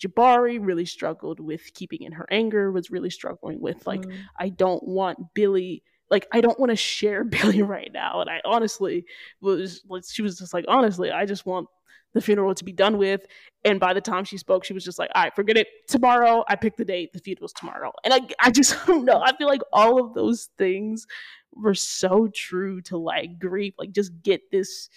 [0.00, 4.16] Jabari, really struggled with keeping in her anger, was really struggling with like mm.
[4.38, 8.20] I don't want Billy like I don't want to share Billy right now.
[8.20, 9.04] And I honestly
[9.40, 11.68] was like she was just like honestly, I just want
[12.16, 13.26] the funeral to be done with.
[13.64, 15.68] And by the time she spoke, she was just like, all right, forget it.
[15.86, 17.12] Tomorrow, I picked the date.
[17.12, 17.92] The funeral's tomorrow.
[18.04, 19.20] And I, I just don't know.
[19.20, 21.06] I feel like all of those things
[21.52, 23.74] were so true to like grief.
[23.78, 24.88] Like, just get this.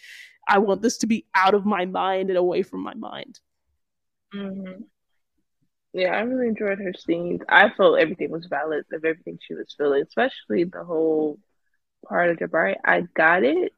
[0.47, 3.41] I want this to be out of my mind and away from my mind.
[4.33, 4.83] Mm-hmm.
[5.91, 7.41] Yeah, I really enjoyed her scenes.
[7.49, 11.37] I felt everything was valid of everything she was feeling, especially the whole
[12.07, 12.75] part of Jabari.
[12.85, 13.73] I got it.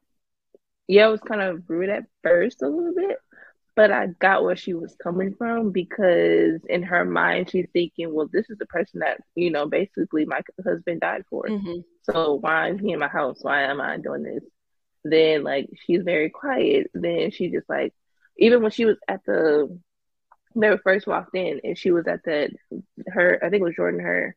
[0.86, 3.16] Yeah, it was kind of rude at first a little bit,
[3.74, 8.28] but I got where she was coming from because in her mind she's thinking, well,
[8.30, 11.44] this is the person that you know basically my husband died for.
[11.44, 11.80] Mm-hmm.
[12.02, 13.38] So why is he in my house?
[13.40, 14.44] Why am I doing this?
[15.04, 16.90] Then like she's very quiet.
[16.92, 17.94] Then she just like
[18.38, 19.78] even when she was at the
[20.54, 22.50] they first walked in and she was at the
[23.08, 24.36] her I think it was Jordan her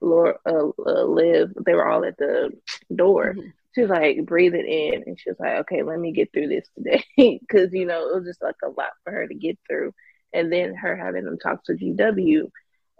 [0.00, 2.52] Laura uh, uh, Liv they were all at the
[2.94, 3.34] door.
[3.34, 6.48] Mm-hmm she was like breathing in and she was like, okay, let me get through
[6.48, 7.04] this today.
[7.50, 9.92] Cause, you know, it was just like a lot for her to get through.
[10.32, 12.50] And then her having them talk to GW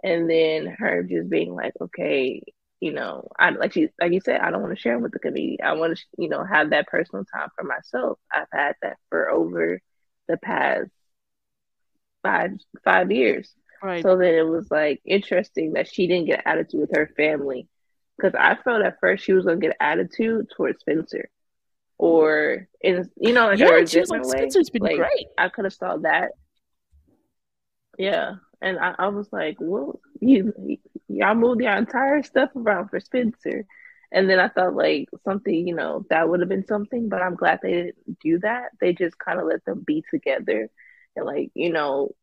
[0.02, 2.42] and then her just being like, okay,
[2.80, 5.12] you know, I like she, like you said, I don't want to share them with
[5.12, 5.60] the community.
[5.60, 8.18] I want to, you know, have that personal time for myself.
[8.32, 9.80] I've had that for over
[10.28, 10.90] the past
[12.22, 12.52] five,
[12.84, 13.52] five years.
[13.82, 14.02] Right.
[14.02, 17.68] So then it was like interesting that she didn't get attitude with her family
[18.18, 21.28] because I felt at first she was gonna get attitude towards Spencer,
[21.96, 24.38] or in you know in yeah, a different like, way.
[24.38, 25.26] Spencer's been like, great.
[25.36, 26.32] I could have saw that.
[27.98, 33.00] Yeah, and I, I was like, well, you y'all moved your entire stuff around for
[33.00, 33.66] Spencer.
[34.10, 37.34] And then I thought like something, you know, that would have been something, but I'm
[37.34, 38.70] glad they didn't do that.
[38.80, 40.70] They just kind of let them be together
[41.14, 42.14] and like, you know,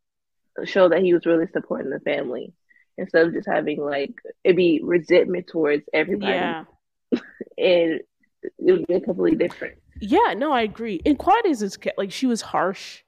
[0.63, 2.53] show that he was really supporting the family
[2.97, 6.33] instead of just having like it'd be resentment towards everybody.
[6.33, 6.63] Yeah.
[7.57, 7.99] and
[8.41, 9.77] it would be completely different.
[10.01, 10.99] Yeah, no, I agree.
[11.05, 13.01] And Quiet is like she was harsh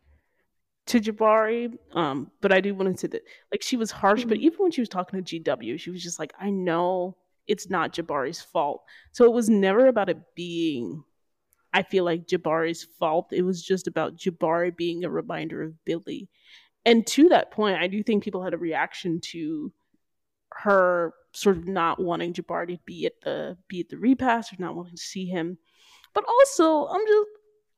[0.88, 4.30] to Jabari, um, but I do want to say that like she was harsh, mm-hmm.
[4.30, 7.70] but even when she was talking to GW, she was just like, I know it's
[7.70, 8.84] not Jabari's fault.
[9.12, 11.04] So it was never about it being
[11.74, 13.28] I feel like Jabari's fault.
[13.32, 16.30] It was just about Jabari being a reminder of Billy.
[16.88, 19.74] And to that point, I do think people had a reaction to
[20.54, 24.56] her sort of not wanting Jabari to be at the be at the repast or
[24.60, 25.58] not wanting to see him.
[26.14, 27.28] But also, I'm just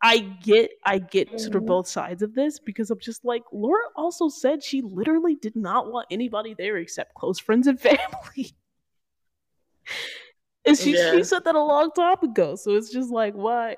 [0.04, 1.66] I get I get sort of mm-hmm.
[1.66, 5.92] both sides of this because I'm just like Laura also said she literally did not
[5.92, 8.54] want anybody there except close friends and family.
[10.66, 11.14] and she yeah.
[11.14, 12.56] she said that a long time ago.
[12.56, 13.78] So it's just like why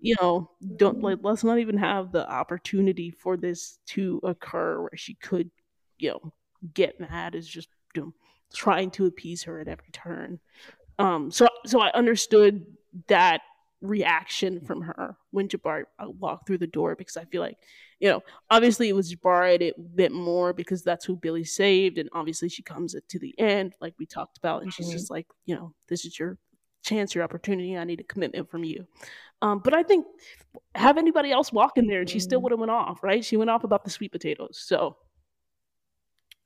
[0.00, 4.96] you know, don't like let's not even have the opportunity for this to occur where
[4.96, 5.50] she could,
[5.98, 6.32] you know,
[6.74, 8.12] get mad is just you know,
[8.52, 10.40] trying to appease her at every turn.
[10.98, 12.66] Um, so so I understood
[13.08, 13.42] that
[13.80, 17.56] reaction from her when Jabari uh, walked through the door because I feel like,
[17.98, 22.08] you know, obviously it was Jabari a bit more because that's who Billy saved, and
[22.12, 24.96] obviously she comes to the end like we talked about, and she's mm-hmm.
[24.96, 26.38] just like, you know, this is your
[26.82, 27.76] chance, your opportunity.
[27.76, 28.86] I need a commitment from you.
[29.42, 30.06] Um, but I think
[30.74, 32.44] have anybody else walk in there, and she still mm-hmm.
[32.44, 33.24] would have went off, right?
[33.24, 34.96] She went off about the sweet potatoes, so.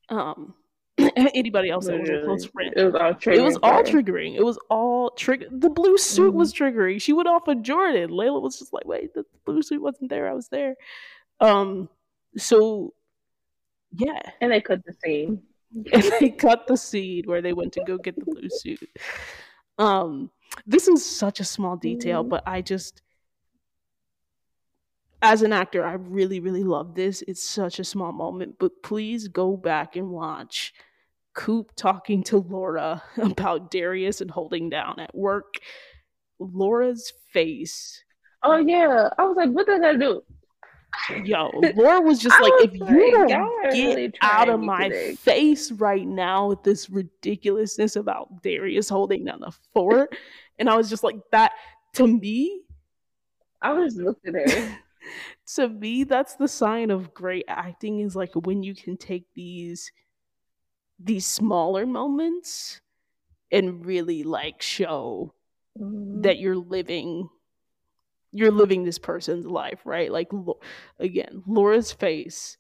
[0.08, 0.54] Um,
[1.16, 2.72] anybody else that was a close friend.
[2.76, 3.36] It was all triggering.
[3.36, 4.36] It was all triggering.
[4.36, 5.46] It was all trigger.
[5.50, 6.38] The blue suit mm-hmm.
[6.38, 7.00] was triggering.
[7.00, 8.10] She went off of Jordan.
[8.10, 10.28] Layla was just like, "Wait, the blue suit wasn't there.
[10.28, 10.76] I was there."
[11.40, 11.88] Um.
[12.36, 12.94] So,
[13.92, 14.20] yeah.
[14.40, 15.42] And they cut the scene.
[15.92, 18.88] And they cut the scene where they went to go get the blue suit.
[19.76, 20.30] Um.
[20.66, 22.30] This is such a small detail, mm-hmm.
[22.30, 23.02] but I just
[25.22, 27.22] as an actor, I really, really love this.
[27.26, 30.74] It's such a small moment, but please go back and watch
[31.34, 35.54] Coop talking to Laura about Darius and holding down at work.
[36.38, 38.04] Laura's face.
[38.42, 40.22] Oh yeah, I was like, what does that do?
[41.24, 44.88] yo, Laura was just like, was if like, you don't get really out of my
[44.88, 45.14] today.
[45.14, 50.14] face right now with this ridiculousness about Darius holding down the fort,
[50.58, 51.52] and I was just like, that
[51.94, 52.62] to me,
[53.60, 54.78] I was looking at her.
[55.56, 59.90] to me, that's the sign of great acting is like when you can take these
[60.98, 62.80] these smaller moments
[63.50, 65.34] and really like show
[65.78, 66.22] mm-hmm.
[66.22, 67.28] that you're living
[68.32, 70.10] you're living this person's life, right?
[70.10, 70.30] Like
[70.98, 72.58] again, Laura's face.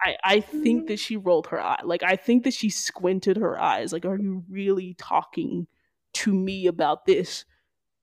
[0.00, 0.86] I I think mm-hmm.
[0.86, 1.80] that she rolled her eye.
[1.84, 3.92] Like I think that she squinted her eyes.
[3.92, 5.66] Like, are you really talking
[6.14, 7.44] to me about this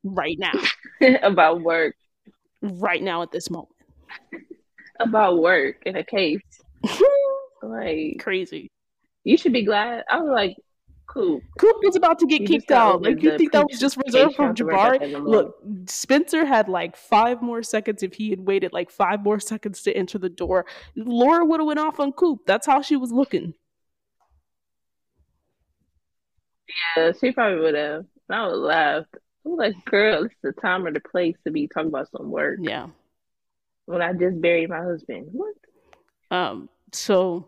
[0.04, 0.54] right now?
[1.24, 1.96] about work.
[2.62, 3.76] Right now at this moment.
[5.00, 6.42] about work in a case.
[7.62, 8.72] like crazy.
[9.24, 10.04] You should be glad.
[10.10, 10.56] I was like,
[11.08, 11.42] Coop.
[11.58, 13.02] Coop was about to get you kicked out.
[13.02, 15.24] Like you think that was just reserved for Jabari?
[15.24, 15.56] Look,
[15.86, 19.96] Spencer had like five more seconds if he had waited like five more seconds to
[19.96, 20.66] enter the door.
[20.96, 22.42] Laura would have went off on Coop.
[22.46, 23.54] That's how she was looking.
[26.96, 28.06] Yeah, she probably would have.
[28.30, 29.16] I would have laughed.
[29.16, 32.30] I was like, girl, it's the time or the place to be talking about some
[32.30, 32.60] work.
[32.62, 32.88] Yeah.
[33.86, 35.28] When I just buried my husband.
[35.32, 35.56] What?
[36.30, 37.48] Um, so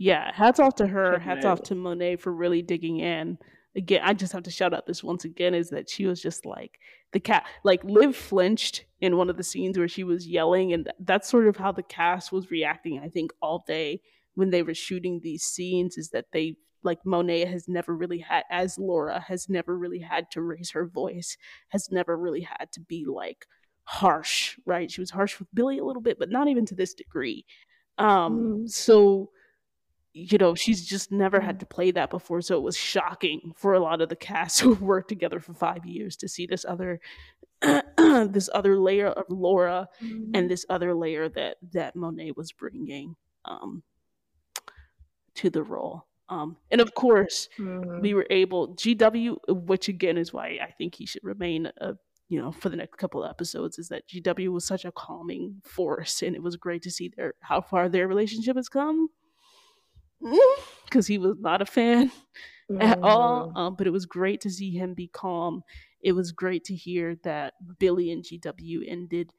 [0.00, 1.18] yeah, hats off to her.
[1.18, 3.36] Hats off to Monet for really digging in.
[3.74, 6.46] Again, I just have to shout out this once again is that she was just
[6.46, 6.78] like
[7.12, 10.90] the cat, like Liv flinched in one of the scenes where she was yelling, and
[11.00, 13.00] that's sort of how the cast was reacting.
[13.00, 14.00] I think all day
[14.34, 18.44] when they were shooting these scenes is that they like Monet has never really had,
[18.50, 21.36] as Laura has never really had to raise her voice,
[21.68, 23.46] has never really had to be like
[23.84, 24.90] harsh, right?
[24.90, 27.44] She was harsh with Billy a little bit, but not even to this degree.
[27.98, 28.70] Um, mm.
[28.70, 29.30] so
[30.14, 32.40] you know, she's just never had to play that before.
[32.40, 35.86] So it was shocking for a lot of the cast who worked together for five
[35.86, 37.00] years to see this other
[37.96, 40.30] this other layer of Laura mm-hmm.
[40.34, 43.82] and this other layer that that Monet was bringing um,
[45.36, 46.07] to the role.
[46.28, 48.00] Um, and of course, mm-hmm.
[48.00, 51.94] we were able GW, which again is why I think he should remain a
[52.28, 55.62] you know for the next couple of episodes is that GW was such a calming
[55.64, 59.08] force, and it was great to see their how far their relationship has come
[60.84, 62.10] because he was not a fan
[62.70, 62.82] mm-hmm.
[62.82, 63.52] at all.
[63.56, 65.62] Um, but it was great to see him be calm.
[66.02, 69.32] It was great to hear that Billy and GW ended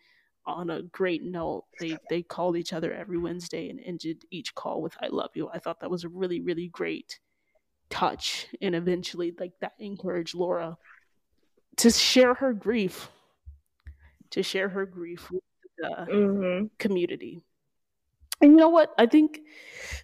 [0.58, 1.66] on a great note.
[1.80, 5.50] They they called each other every Wednesday and ended each call with "I love you."
[5.54, 7.20] I thought that was a really really great
[7.90, 10.78] touch, and eventually like that encouraged Laura
[11.78, 13.10] to share her grief,
[14.32, 15.44] to share her grief with
[15.78, 16.66] the mm-hmm.
[16.78, 17.42] community
[18.42, 18.94] and you know what?
[18.98, 19.42] I think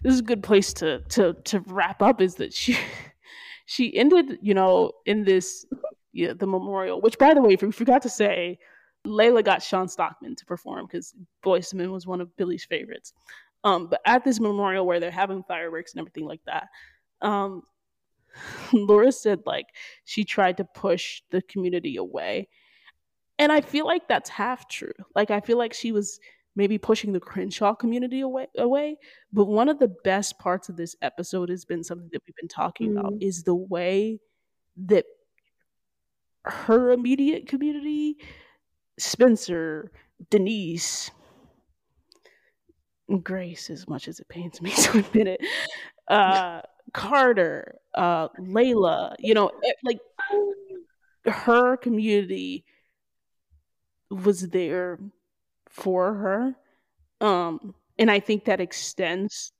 [0.02, 2.20] this is a good place to to to wrap up.
[2.20, 2.76] Is that she
[3.66, 5.66] she ended, you know, in this
[6.12, 7.00] yeah, the memorial.
[7.00, 8.58] Which, by the way, if we forgot to say,
[9.06, 13.12] Layla got Shawn Stockman to perform because Boyz II Men was one of Billy's favorites.
[13.64, 16.68] Um, but at this memorial where they're having fireworks and everything like that,
[17.22, 17.62] um,
[18.72, 19.66] Laura said like
[20.04, 22.48] she tried to push the community away,
[23.38, 24.92] and I feel like that's half true.
[25.14, 26.20] Like I feel like she was
[26.54, 28.98] maybe pushing the Crenshaw community away away.
[29.32, 32.48] But one of the best parts of this episode has been something that we've been
[32.48, 33.00] talking mm.
[33.00, 34.20] about is the way
[34.86, 35.04] that
[36.44, 38.16] her immediate community,
[38.98, 39.90] Spencer,
[40.30, 41.10] Denise,
[43.22, 45.40] Grace, as much as it pains me to admit it,
[46.08, 50.00] uh, Carter, uh, Layla, you know, eh, like
[51.26, 52.64] her community
[54.10, 54.98] was there
[55.68, 56.56] for her.
[57.26, 59.52] Um, and I think that extends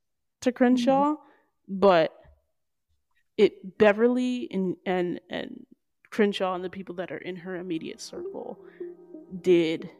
[0.42, 1.78] to Crenshaw, mm-hmm.
[1.78, 2.12] but
[3.36, 5.66] it Beverly and and and
[6.10, 8.58] Crenshaw and the people that are in her immediate circle
[9.42, 9.90] did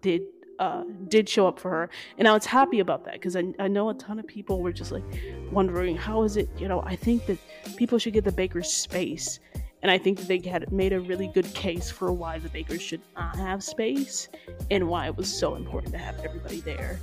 [0.00, 0.22] did
[0.58, 3.66] uh did show up for her and i was happy about that because I, I
[3.66, 5.02] know a ton of people were just like
[5.50, 7.38] wondering how is it you know i think that
[7.76, 9.40] people should get the bakers space
[9.84, 12.80] and I think that they had made a really good case for why the Bakers
[12.80, 14.30] should not have space
[14.70, 16.98] and why it was so important to have everybody there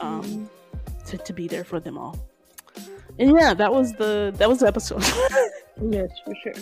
[0.00, 1.06] um, mm-hmm.
[1.08, 2.26] to, to be there for them all.
[3.18, 5.02] And yeah, that was the that was the episode.
[5.82, 6.54] yes, for sure.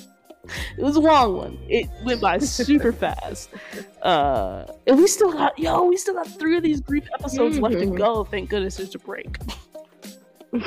[0.77, 1.59] It was a long one.
[1.69, 3.51] It went by super fast.
[4.03, 7.65] Uh, and we still got yo, we still got three of these brief episodes mm-hmm.
[7.65, 7.97] left to mm-hmm.
[7.97, 8.25] go.
[8.25, 9.39] Thank goodness there's a break.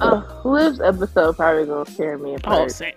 [0.00, 2.62] uh, Liv's episode probably gonna tear me apart.
[2.62, 2.94] Oh, same.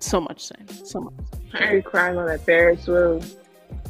[0.00, 0.68] So much same.
[0.68, 1.14] So much.
[1.54, 3.22] I crying on that Ferris wheel.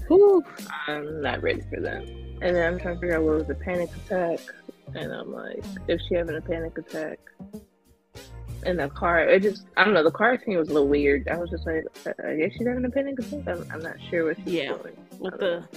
[0.09, 0.45] Whew,
[0.87, 2.03] I'm not ready for that.
[2.43, 4.39] And then I'm trying to figure out what was the panic attack.
[4.95, 7.19] And I'm like, if she having a panic attack
[8.65, 11.29] in the car, it just, I don't know, the car scene was a little weird.
[11.29, 13.47] I was just like, I guess she's having a panic attack.
[13.47, 14.97] I'm, I'm not sure what she's yeah, doing.
[15.19, 15.69] With the,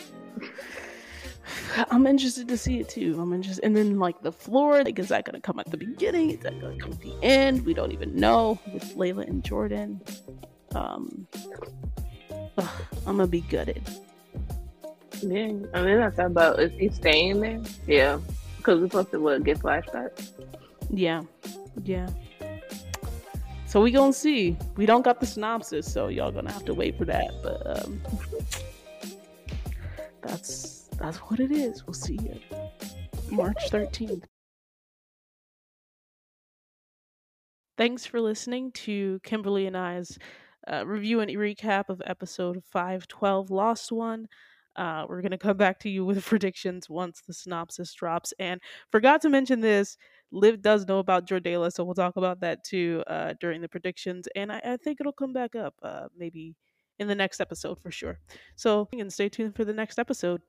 [1.92, 3.18] I'm interested to see it too.
[3.20, 6.32] I'm interested, and then like the floor, like is that gonna come at the beginning?
[6.32, 7.66] Is that gonna come at the end?
[7.66, 10.02] We don't even know with Layla and Jordan.
[10.76, 11.28] Um,
[12.58, 12.70] ugh,
[13.06, 13.82] I'm gonna be gutted.
[15.22, 17.62] Yeah, I mean I that's about is he staying there?
[17.86, 18.20] Yeah,
[18.58, 20.32] because we're supposed to what get flashbacks.
[20.90, 21.24] Yeah,
[21.84, 22.10] yeah.
[23.78, 24.58] So we gonna see.
[24.76, 27.30] We don't got the synopsis, so y'all gonna have to wait for that.
[27.44, 28.02] But um,
[30.20, 31.86] that's that's what it is.
[31.86, 32.40] We'll see you
[33.30, 34.26] March thirteenth.
[37.78, 40.18] Thanks for listening to Kimberly and I's
[40.68, 44.28] uh, review and recap of episode 512 Lost One.
[44.76, 48.34] Uh, we're going to come back to you with predictions once the synopsis drops.
[48.40, 48.60] And
[48.92, 49.98] forgot to mention this
[50.32, 54.28] Liv does know about Jordala, so we'll talk about that too uh, during the predictions.
[54.36, 56.56] And I, I, think it'll come back up uh, maybe
[57.00, 58.20] in the next episode for sure.
[58.56, 60.42] So, and stay tuned for the next episode.